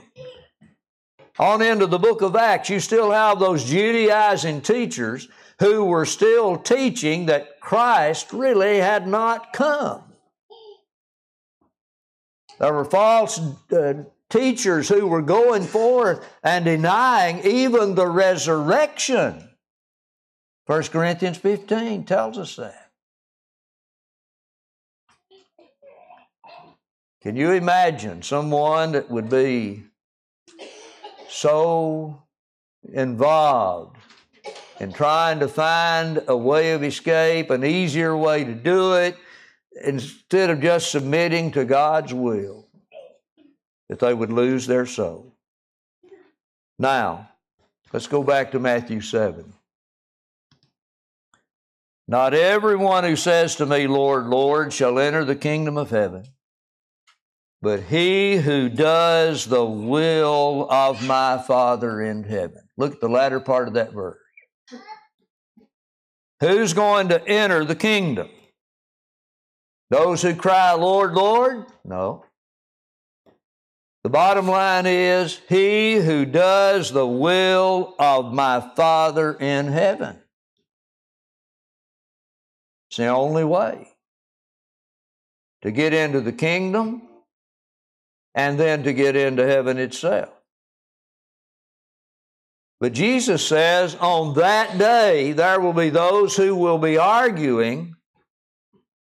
On 1.41 1.63
into 1.63 1.89
the 1.89 1.99
book 1.99 2.23
of 2.23 2.37
Acts, 2.37 2.71
you 2.71 2.79
still 2.79 3.11
have 3.11 3.41
those 3.41 3.65
Judaizing 3.65 4.61
teachers 4.61 5.27
who 5.59 5.85
were 5.85 6.07
still 6.07 6.57
teaching 6.57 7.27
that 7.27 7.59
Christ 7.59 8.33
really 8.33 8.79
had 8.79 9.09
not 9.09 9.53
come. 9.53 10.05
There 12.61 12.75
were 12.75 12.85
false 12.85 13.41
uh, 13.73 14.05
teachers 14.29 14.89
who 14.89 15.07
were 15.07 15.23
going 15.23 15.63
forth 15.63 16.25
and 16.43 16.67
denying 16.67 17.41
even 17.45 17.95
the 17.95 18.07
resurrection. 18.07 19.49
1 20.67 20.83
Corinthians 20.85 21.39
15 21.39 22.05
tells 22.05 22.37
us 22.37 22.57
that. 22.57 22.91
Can 27.23 27.35
you 27.35 27.53
imagine 27.53 28.23
someone 28.23 28.93
that 28.93 29.11
would 29.11 29.31
be 29.31 29.85
so 31.29 32.23
involved 32.93 33.97
in 34.81 34.93
trying 34.93 35.41
to 35.41 35.49
find 35.49 36.23
a 36.29 36.37
way 36.37 36.73
of 36.73 36.83
escape, 36.83 37.51
an 37.51 37.65
easier 37.65 38.17
way 38.17 38.45
to 38.45 38.55
do 38.55 38.95
it, 38.95 39.17
instead 39.85 40.51
of 40.51 40.61
just 40.61 40.91
submitting 40.91 41.53
to 41.53 41.65
God's 41.65 42.13
will? 42.15 42.67
that 43.91 43.99
they 43.99 44.15
would 44.15 44.33
lose 44.33 44.69
their 44.69 44.87
soul. 44.87 45.35
Now, 46.79 47.29
let's 47.93 48.07
go 48.07 48.23
back 48.23 48.53
to 48.53 48.61
Matthew 48.61 49.01
7. 49.01 49.53
Not 52.07 52.33
everyone 52.33 53.03
who 53.03 53.17
says 53.17 53.57
to 53.57 53.67
me, 53.67 53.89
Lord, 53.89 54.27
Lord, 54.27 54.73
shall 54.73 55.01
enter 55.01 55.25
the 55.25 55.35
kingdom 55.35 55.77
of 55.77 55.91
heaven, 55.91 56.25
but 57.61 57.83
he 57.83 58.37
who 58.37 58.69
does 58.69 59.47
the 59.47 59.65
will 59.65 60.69
of 60.71 61.05
my 61.05 61.43
Father 61.45 62.01
in 62.01 62.23
heaven. 62.23 62.63
Look 62.77 62.95
at 62.95 63.01
the 63.01 63.09
latter 63.09 63.41
part 63.41 63.67
of 63.67 63.75
that 63.75 63.93
verse. 63.93 64.19
Who's 66.39 66.75
going 66.75 67.09
to 67.09 67.27
enter 67.27 67.65
the 67.65 67.75
kingdom? 67.75 68.29
Those 69.91 70.23
who 70.23 70.35
cry, 70.35 70.73
Lord, 70.73 71.15
Lord? 71.15 71.67
No. 71.85 72.25
The 74.05 74.11
bottom 74.11 74.49
line 74.49 74.87
is, 74.87 75.41
He 75.49 75.97
who 75.97 76.25
does 76.25 76.91
the 76.91 77.07
will 77.07 77.95
of 77.99 78.33
my 78.33 78.61
Father 78.77 79.35
in 79.35 79.67
heaven. 79.67 80.19
It's 82.89 82.97
the 82.97 83.09
only 83.09 83.45
way 83.45 83.89
to 85.63 85.71
get 85.71 85.93
into 85.93 86.21
the 86.21 86.33
kingdom 86.33 87.03
and 88.35 88.59
then 88.59 88.85
to 88.85 88.93
get 88.93 89.17
into 89.17 89.47
heaven 89.47 89.79
itself. 89.79 90.31
But 92.81 92.95
Jesus 92.95 93.47
says, 93.47 93.95
on 93.97 94.35
that 94.35 94.79
day, 94.79 95.33
there 95.33 95.61
will 95.61 95.75
be 95.75 95.91
those 95.91 96.35
who 96.37 96.57
will 96.57 96.79
be 96.79 96.97
arguing, 96.97 97.97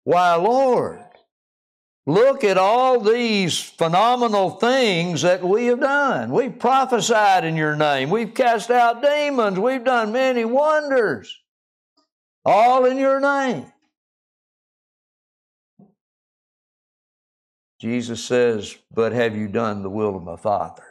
Why, 0.04 0.34
Lord, 0.34 1.04
Look 2.06 2.44
at 2.44 2.58
all 2.58 3.00
these 3.00 3.58
phenomenal 3.58 4.50
things 4.50 5.22
that 5.22 5.42
we 5.42 5.66
have 5.66 5.80
done. 5.80 6.32
We've 6.32 6.58
prophesied 6.58 7.44
in 7.44 7.56
your 7.56 7.76
name. 7.76 8.10
We've 8.10 8.34
cast 8.34 8.70
out 8.70 9.02
demons. 9.02 9.58
We've 9.58 9.84
done 9.84 10.12
many 10.12 10.44
wonders. 10.44 11.40
All 12.44 12.84
in 12.84 12.98
your 12.98 13.20
name. 13.20 13.72
Jesus 17.80 18.22
says, 18.22 18.76
But 18.92 19.12
have 19.12 19.34
you 19.34 19.48
done 19.48 19.82
the 19.82 19.90
will 19.90 20.14
of 20.14 20.22
my 20.22 20.36
Father? 20.36 20.82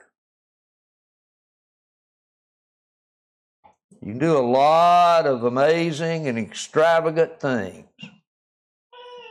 You 4.01 4.13
can 4.13 4.17
do 4.17 4.35
a 4.35 4.39
lot 4.39 5.27
of 5.27 5.43
amazing 5.43 6.27
and 6.27 6.39
extravagant 6.39 7.39
things. 7.39 7.85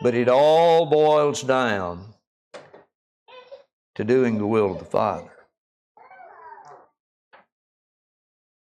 But 0.03 0.15
it 0.15 0.29
all 0.29 0.87
boils 0.87 1.43
down 1.43 2.15
to 3.95 4.05
doing 4.05 4.39
the 4.39 4.47
will 4.47 4.73
of 4.73 4.79
the 4.81 4.85
Father. 4.85 5.31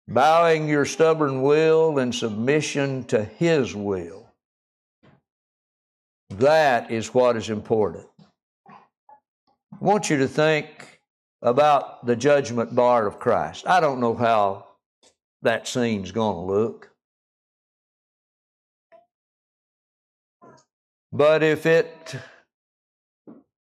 Bowing 0.07 0.69
your 0.69 0.85
stubborn 0.85 1.41
will 1.41 1.97
in 1.97 2.13
submission 2.13 3.05
to 3.05 3.23
His 3.23 3.75
will. 3.75 4.29
That 6.29 6.91
is 6.91 7.13
what 7.13 7.37
is 7.37 7.49
important. 7.49 8.05
I 8.69 9.77
want 9.79 10.11
you 10.11 10.17
to 10.17 10.27
think 10.27 11.01
about 11.41 12.05
the 12.05 12.15
judgment 12.15 12.75
bar 12.75 13.07
of 13.07 13.19
Christ. 13.19 13.65
I 13.67 13.79
don't 13.79 13.99
know 13.99 14.13
how 14.13 14.67
that 15.41 15.67
scene's 15.67 16.11
going 16.11 16.35
to 16.35 16.53
look. 16.53 16.94
But 21.15 21.43
if 21.43 21.65
it 21.65 22.17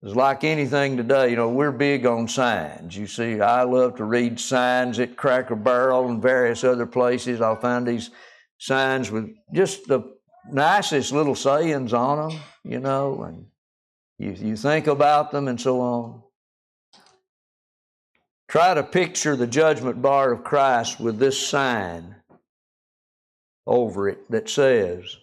is 0.03 0.15
like 0.15 0.43
anything 0.43 0.97
today, 0.97 1.31
you 1.31 1.35
know, 1.35 1.49
we're 1.49 1.71
big 1.71 2.05
on 2.05 2.27
signs. 2.27 2.95
You 2.95 3.07
see, 3.07 3.41
I 3.41 3.63
love 3.63 3.95
to 3.95 4.03
read 4.03 4.39
signs 4.39 4.99
at 4.99 5.17
Cracker 5.17 5.55
Barrel 5.55 6.07
and 6.09 6.21
various 6.21 6.63
other 6.63 6.85
places. 6.85 7.41
I'll 7.41 7.59
find 7.59 7.87
these 7.87 8.11
signs 8.59 9.09
with 9.09 9.31
just 9.51 9.87
the 9.87 10.01
nicest 10.51 11.11
little 11.11 11.33
sayings 11.33 11.91
on 11.91 12.29
them, 12.29 12.39
you 12.63 12.79
know, 12.79 13.23
and 13.23 13.47
you, 14.19 14.49
you 14.49 14.55
think 14.55 14.85
about 14.85 15.31
them 15.31 15.47
and 15.47 15.59
so 15.59 15.81
on. 15.81 16.21
Try 18.47 18.75
to 18.75 18.83
picture 18.83 19.35
the 19.35 19.47
judgment 19.47 20.03
bar 20.03 20.33
of 20.33 20.43
Christ 20.43 20.99
with 20.99 21.17
this 21.17 21.39
sign 21.47 22.15
over 23.65 24.07
it 24.07 24.29
that 24.29 24.49
says, 24.49 25.17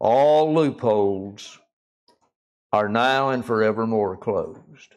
all 0.00 0.54
loopholes 0.54 1.58
are 2.72 2.88
now 2.88 3.30
and 3.30 3.44
forevermore 3.44 4.16
closed. 4.16 4.94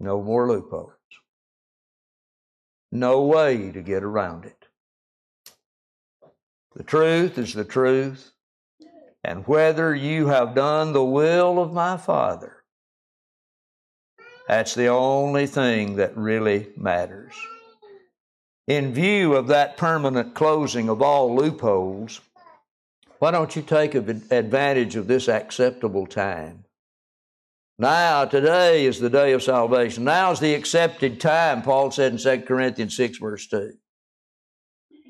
No 0.00 0.20
more 0.20 0.48
loopholes. 0.48 0.92
No 2.90 3.22
way 3.22 3.70
to 3.70 3.82
get 3.82 4.02
around 4.02 4.44
it. 4.44 4.66
The 6.74 6.82
truth 6.82 7.38
is 7.38 7.54
the 7.54 7.64
truth, 7.64 8.32
and 9.24 9.46
whether 9.46 9.94
you 9.94 10.26
have 10.26 10.54
done 10.54 10.92
the 10.92 11.04
will 11.04 11.58
of 11.58 11.72
my 11.72 11.96
Father, 11.96 12.64
that's 14.46 14.74
the 14.74 14.88
only 14.88 15.46
thing 15.46 15.96
that 15.96 16.16
really 16.16 16.68
matters. 16.76 17.32
In 18.66 18.92
view 18.92 19.34
of 19.34 19.46
that 19.48 19.76
permanent 19.76 20.34
closing 20.34 20.88
of 20.88 21.00
all 21.00 21.34
loopholes, 21.34 22.20
why 23.18 23.30
don't 23.30 23.56
you 23.56 23.62
take 23.62 23.94
advantage 23.94 24.96
of 24.96 25.06
this 25.06 25.28
acceptable 25.28 26.06
time? 26.06 26.64
Now, 27.78 28.24
today 28.24 28.86
is 28.86 29.00
the 29.00 29.10
day 29.10 29.32
of 29.32 29.42
salvation. 29.42 30.04
Now 30.04 30.32
is 30.32 30.40
the 30.40 30.54
accepted 30.54 31.20
time, 31.20 31.62
Paul 31.62 31.90
said 31.90 32.12
in 32.12 32.18
2 32.18 32.46
Corinthians 32.46 32.96
6, 32.96 33.18
verse 33.18 33.46
2. 33.48 33.74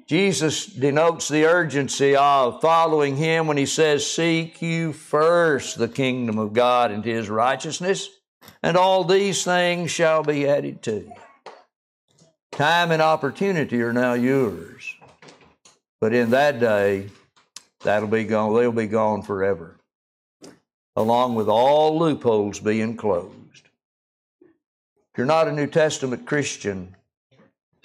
Jesus 0.09 0.66
denotes 0.66 1.28
the 1.28 1.46
urgency 1.46 2.14
of 2.14 2.61
following 2.61 3.16
him 3.16 3.46
when 3.46 3.57
he 3.57 3.66
says, 3.66 4.09
Seek 4.09 4.62
you 4.62 4.92
first 4.92 5.78
the 5.78 5.88
kingdom 5.88 6.38
of 6.38 6.52
God 6.52 6.92
and 6.92 7.04
his 7.04 7.28
righteousness, 7.28 8.09
and 8.62 8.76
all 8.76 9.02
these 9.02 9.44
things 9.44 9.90
shall 9.90 10.22
be 10.22 10.48
added 10.48 10.82
to 10.82 10.94
you. 10.94 11.12
Time 12.52 12.90
and 12.90 13.02
opportunity 13.02 13.82
are 13.82 13.92
now 13.92 14.14
yours. 14.14 14.94
But 16.00 16.14
in 16.14 16.30
that 16.30 16.61
day, 16.61 17.09
that'll 17.81 18.09
be 18.09 18.24
gone, 18.24 18.55
they'll 18.55 18.72
be 18.72 18.87
gone 18.87 19.22
forever, 19.22 19.77
along 20.95 21.35
with 21.35 21.49
all 21.49 21.99
loopholes 21.99 22.61
being 22.61 22.97
closed. 22.97 23.68
If 24.41 25.18
you're 25.18 25.27
not 25.27 25.49
a 25.49 25.53
New 25.53 25.66
Testament 25.66 26.27
Christian, 26.27 26.95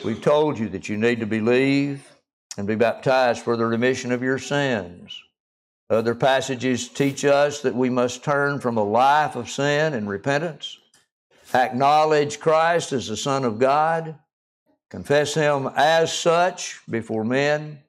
we've 0.04 0.22
told 0.22 0.60
you 0.60 0.70
that 0.70 0.89
you 0.89 0.98
need 0.98 1.20
to 1.22 1.26
believe 1.26 2.06
and 2.58 2.68
be 2.68 2.76
baptized 2.76 3.42
for 3.42 3.56
the 3.56 3.66
remission 3.66 4.12
of 4.12 4.22
your 4.22 4.38
sins. 4.38 5.22
Other 5.89 6.16
passages 6.16 6.88
teach 6.88 7.26
us 7.26 7.62
that 7.62 7.76
we 7.76 7.89
must 7.89 8.24
turn 8.24 8.60
from 8.60 8.78
a 8.78 8.84
life 8.84 9.36
of 9.36 9.50
sin 9.50 9.94
and 9.94 10.10
repentance, 10.10 10.78
acknowledge 11.54 12.39
Christ 12.39 12.94
as 12.94 13.08
the 13.08 13.18
Son 13.18 13.44
of 13.44 13.60
God, 13.60 14.16
confess 14.89 15.34
Him 15.34 15.70
as 15.76 16.18
such 16.18 16.80
before 16.89 17.26
men, 17.26 17.80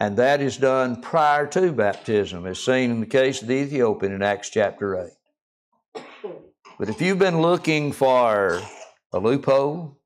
and 0.00 0.16
that 0.16 0.40
is 0.40 0.56
done 0.56 1.00
prior 1.00 1.46
to 1.48 1.72
baptism, 1.72 2.46
as 2.46 2.58
seen 2.58 2.90
in 2.90 3.00
the 3.00 3.06
case 3.06 3.42
of 3.42 3.48
the 3.48 3.54
Ethiopian 3.54 4.12
in 4.12 4.22
Acts 4.22 4.50
chapter 4.50 5.10
8. 5.94 6.02
But 6.78 6.88
if 6.88 7.00
you've 7.00 7.18
been 7.18 7.40
looking 7.40 7.92
for 7.92 8.62
a 9.12 9.18
loophole, 9.18 9.98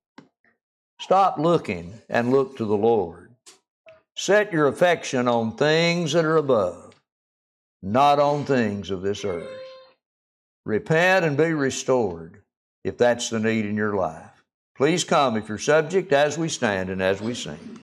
Stop 1.03 1.37
looking 1.37 2.01
and 2.09 2.31
look 2.31 2.57
to 2.57 2.65
the 2.65 2.77
Lord. 2.77 3.35
Set 4.15 4.53
your 4.53 4.69
affection 4.69 5.27
on 5.27 5.57
things 5.57 6.13
that 6.13 6.25
are 6.25 6.37
above, 6.37 6.95
not 7.83 8.21
on 8.21 8.45
things 8.45 8.89
of 8.89 9.03
this 9.03 9.25
earth. 9.25 9.51
Repent 10.65 11.25
and 11.25 11.37
be 11.37 11.55
restored 11.55 12.45
if 12.85 12.99
that's 12.99 13.31
the 13.31 13.41
need 13.41 13.67
in 13.67 13.75
your 13.75 13.97
life. 13.97 14.45
Please 14.77 15.03
come 15.03 15.37
if 15.37 15.49
you're 15.49 15.59
subject 15.59 16.13
as 16.13 16.39
we 16.39 16.49
stand 16.49 16.89
and 16.89 17.03
as 17.03 17.21
we 17.21 17.35
sing. 17.35 17.69